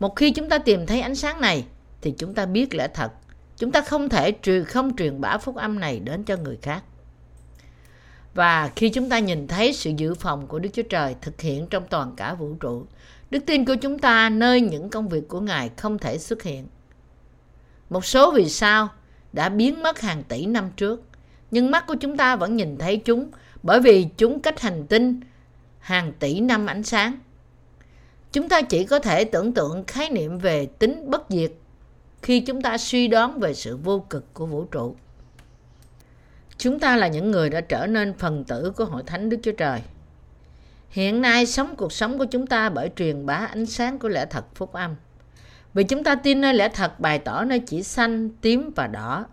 Một 0.00 0.16
khi 0.16 0.30
chúng 0.30 0.48
ta 0.48 0.58
tìm 0.58 0.86
thấy 0.86 1.00
ánh 1.00 1.14
sáng 1.14 1.40
này, 1.40 1.64
thì 2.00 2.14
chúng 2.18 2.34
ta 2.34 2.46
biết 2.46 2.74
lẽ 2.74 2.88
thật. 2.94 3.12
Chúng 3.56 3.72
ta 3.72 3.80
không 3.80 4.08
thể 4.08 4.32
truyền 4.42 4.64
không 4.64 4.96
truyền 4.96 5.20
bá 5.20 5.38
phúc 5.38 5.56
âm 5.56 5.80
này 5.80 6.00
đến 6.00 6.24
cho 6.24 6.36
người 6.36 6.58
khác. 6.62 6.82
Và 8.34 8.70
khi 8.76 8.88
chúng 8.88 9.08
ta 9.08 9.18
nhìn 9.18 9.48
thấy 9.48 9.72
sự 9.72 9.90
dự 9.96 10.14
phòng 10.14 10.46
của 10.46 10.58
Đức 10.58 10.70
Chúa 10.72 10.82
Trời 10.82 11.16
thực 11.20 11.40
hiện 11.40 11.66
trong 11.66 11.86
toàn 11.90 12.12
cả 12.16 12.34
vũ 12.34 12.54
trụ, 12.54 12.86
đức 13.30 13.46
tin 13.46 13.64
của 13.64 13.74
chúng 13.74 13.98
ta 13.98 14.28
nơi 14.30 14.60
những 14.60 14.90
công 14.90 15.08
việc 15.08 15.28
của 15.28 15.40
Ngài 15.40 15.70
không 15.76 15.98
thể 15.98 16.18
xuất 16.18 16.42
hiện. 16.42 16.66
Một 17.90 18.04
số 18.04 18.30
vì 18.30 18.48
sao 18.48 18.88
đã 19.32 19.48
biến 19.48 19.82
mất 19.82 20.00
hàng 20.00 20.22
tỷ 20.28 20.46
năm 20.46 20.70
trước, 20.76 21.02
nhưng 21.50 21.70
mắt 21.70 21.86
của 21.86 21.94
chúng 21.94 22.16
ta 22.16 22.36
vẫn 22.36 22.56
nhìn 22.56 22.78
thấy 22.78 22.96
chúng 22.96 23.30
bởi 23.62 23.80
vì 23.80 24.06
chúng 24.16 24.40
cách 24.40 24.60
hành 24.60 24.86
tinh 24.86 25.20
hàng 25.78 26.12
tỷ 26.18 26.40
năm 26.40 26.66
ánh 26.66 26.82
sáng. 26.82 27.18
Chúng 28.32 28.48
ta 28.48 28.62
chỉ 28.62 28.84
có 28.84 28.98
thể 28.98 29.24
tưởng 29.24 29.54
tượng 29.54 29.84
khái 29.86 30.10
niệm 30.10 30.38
về 30.38 30.66
tính 30.66 31.10
bất 31.10 31.22
diệt 31.28 31.52
khi 32.26 32.40
chúng 32.40 32.62
ta 32.62 32.78
suy 32.78 33.08
đoán 33.08 33.40
về 33.40 33.54
sự 33.54 33.76
vô 33.76 34.04
cực 34.10 34.34
của 34.34 34.46
vũ 34.46 34.64
trụ. 34.64 34.96
Chúng 36.58 36.80
ta 36.80 36.96
là 36.96 37.08
những 37.08 37.30
người 37.30 37.50
đã 37.50 37.60
trở 37.60 37.86
nên 37.86 38.14
phần 38.18 38.44
tử 38.44 38.72
của 38.76 38.84
hội 38.84 39.02
thánh 39.06 39.28
Đức 39.28 39.36
Chúa 39.42 39.52
Trời. 39.52 39.80
Hiện 40.90 41.20
nay 41.20 41.46
sống 41.46 41.76
cuộc 41.76 41.92
sống 41.92 42.18
của 42.18 42.24
chúng 42.24 42.46
ta 42.46 42.68
bởi 42.68 42.90
truyền 42.96 43.26
bá 43.26 43.34
ánh 43.34 43.66
sáng 43.66 43.98
của 43.98 44.08
lẽ 44.08 44.26
thật 44.30 44.44
phúc 44.54 44.72
âm. 44.72 44.94
Vì 45.74 45.84
chúng 45.84 46.04
ta 46.04 46.14
tin 46.14 46.40
nơi 46.40 46.54
lẽ 46.54 46.68
thật 46.68 47.00
bày 47.00 47.18
tỏ 47.18 47.44
nơi 47.44 47.58
chỉ 47.58 47.82
xanh, 47.82 48.30
tím 48.40 48.70
và 48.76 48.86
đỏ. 48.86 49.26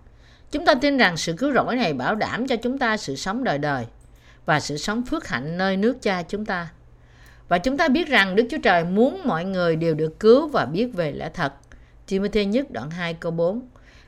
Chúng 0.51 0.65
ta 0.65 0.75
tin 0.75 0.97
rằng 0.97 1.17
sự 1.17 1.33
cứu 1.33 1.53
rỗi 1.53 1.75
này 1.75 1.93
bảo 1.93 2.15
đảm 2.15 2.47
cho 2.47 2.55
chúng 2.55 2.77
ta 2.77 2.97
sự 2.97 3.15
sống 3.15 3.43
đời 3.43 3.57
đời 3.57 3.85
và 4.45 4.59
sự 4.59 4.77
sống 4.77 5.03
phước 5.05 5.27
hạnh 5.27 5.57
nơi 5.57 5.77
nước 5.77 6.01
cha 6.01 6.23
chúng 6.23 6.45
ta. 6.45 6.69
Và 7.47 7.57
chúng 7.57 7.77
ta 7.77 7.87
biết 7.87 8.07
rằng 8.07 8.35
Đức 8.35 8.47
Chúa 8.51 8.59
Trời 8.63 8.83
muốn 8.83 9.21
mọi 9.25 9.45
người 9.45 9.75
đều 9.75 9.93
được 9.93 10.19
cứu 10.19 10.47
và 10.47 10.65
biết 10.65 10.85
về 10.93 11.11
lẽ 11.11 11.29
thật. 11.33 11.53
Timothy 12.07 12.45
nhất 12.45 12.71
đoạn 12.71 12.89
2 12.91 13.13
câu 13.13 13.31
4 13.31 13.61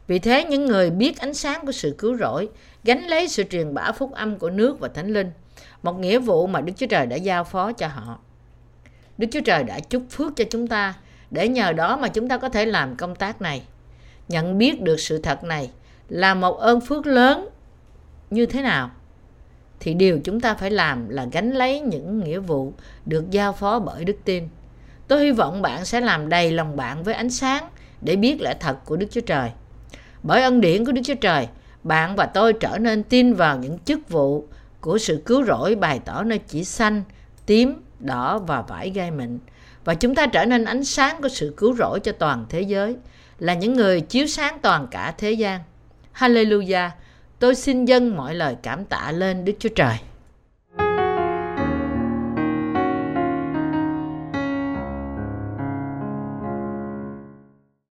Vì 0.08 0.20
thế 0.20 0.44
những 0.44 0.66
người 0.66 0.90
biết 0.90 1.20
ánh 1.20 1.34
sáng 1.34 1.66
của 1.66 1.72
sự 1.72 1.96
cứu 1.98 2.18
rỗi, 2.18 2.50
gánh 2.84 3.08
lấy 3.08 3.28
sự 3.28 3.44
truyền 3.44 3.74
bá 3.74 3.92
phúc 3.92 4.12
âm 4.12 4.38
của 4.38 4.50
nước 4.50 4.80
và 4.80 4.88
thánh 4.88 5.14
linh, 5.14 5.32
một 5.84 6.00
nghĩa 6.00 6.20
vụ 6.20 6.48
mà 6.48 6.62
Đức 6.62 6.74
Chúa 6.78 6.88
Trời 6.88 7.06
đã 7.06 7.16
giao 7.16 7.44
phó 7.44 7.72
cho 7.72 7.88
họ. 7.88 8.20
Đức 9.18 9.28
Chúa 9.32 9.42
Trời 9.42 9.64
đã 9.64 9.80
chúc 9.80 10.04
phước 10.10 10.36
cho 10.36 10.46
chúng 10.50 10.68
ta, 10.68 10.94
để 11.32 11.48
nhờ 11.48 11.72
đó 11.74 11.98
mà 11.98 12.08
chúng 12.08 12.28
ta 12.28 12.38
có 12.38 12.50
thể 12.50 12.66
làm 12.66 12.96
công 12.96 13.16
tác 13.16 13.42
này. 13.42 13.64
Nhận 14.28 14.58
biết 14.58 14.82
được 14.82 15.00
sự 15.00 15.18
thật 15.22 15.44
này 15.44 15.72
là 16.10 16.34
một 16.34 16.58
ơn 16.58 16.82
phước 16.82 17.06
lớn 17.06 17.50
như 18.30 18.46
thế 18.46 18.62
nào? 18.62 18.92
Thì 19.80 19.94
điều 19.94 20.20
chúng 20.24 20.42
ta 20.42 20.54
phải 20.54 20.72
làm 20.72 21.10
là 21.10 21.28
gánh 21.32 21.52
lấy 21.52 21.80
những 21.80 22.20
nghĩa 22.20 22.40
vụ 22.40 22.74
được 23.06 23.32
giao 23.32 23.54
phó 23.54 23.80
bởi 23.80 24.04
đức 24.04 24.18
tin. 24.26 24.48
Tôi 25.08 25.24
hy 25.24 25.32
vọng 25.32 25.62
bạn 25.62 25.86
sẽ 25.86 26.02
làm 26.02 26.30
đầy 26.30 26.52
lòng 26.52 26.76
bạn 26.76 27.04
với 27.04 27.14
ánh 27.14 27.30
sáng 27.30 27.70
để 28.02 28.16
biết 28.16 28.42
lẽ 28.42 28.56
thật 28.60 28.86
của 28.86 28.96
Đức 28.96 29.08
Chúa 29.12 29.22
Trời. 29.22 29.52
Bởi 30.24 30.44
ân 30.44 30.62
điển 30.62 30.86
của 30.86 30.92
Đức 30.92 31.02
Chúa 31.04 31.16
Trời, 31.16 31.48
bạn 31.84 32.16
và 32.16 32.26
tôi 32.26 32.54
trở 32.54 32.78
nên 32.78 33.04
tin 33.04 33.34
vào 33.34 33.58
những 33.58 33.80
chức 33.86 34.10
vụ 34.10 34.48
của 34.82 34.98
sự 34.98 35.22
cứu 35.26 35.46
rỗi 35.46 35.76
bày 35.76 36.00
tỏ 36.06 36.24
nơi 36.24 36.38
chỉ 36.38 36.64
xanh, 36.64 37.04
tím, 37.46 37.74
đỏ 38.00 38.40
và 38.40 38.62
vải 38.62 38.90
gai 38.90 39.12
mịn. 39.12 39.40
Và 39.86 39.94
chúng 39.94 40.16
ta 40.16 40.28
trở 40.28 40.46
nên 40.46 40.66
ánh 40.66 40.84
sáng 40.84 41.22
của 41.22 41.30
sự 41.30 41.54
cứu 41.58 41.76
rỗi 41.76 42.00
cho 42.00 42.12
toàn 42.12 42.46
thế 42.50 42.62
giới, 42.62 42.96
là 43.40 43.54
những 43.54 43.74
người 43.74 44.02
chiếu 44.02 44.28
sáng 44.28 44.60
toàn 44.62 44.88
cả 44.92 45.14
thế 45.18 45.32
gian. 45.32 45.62
Hallelujah! 46.14 46.90
Tôi 47.40 47.56
xin 47.56 47.86
dâng 47.86 48.18
mọi 48.18 48.36
lời 48.36 48.56
cảm 48.64 48.86
tạ 48.86 49.12
lên 49.12 49.46
Đức 49.46 49.54
Chúa 49.60 49.70
Trời. 49.70 49.96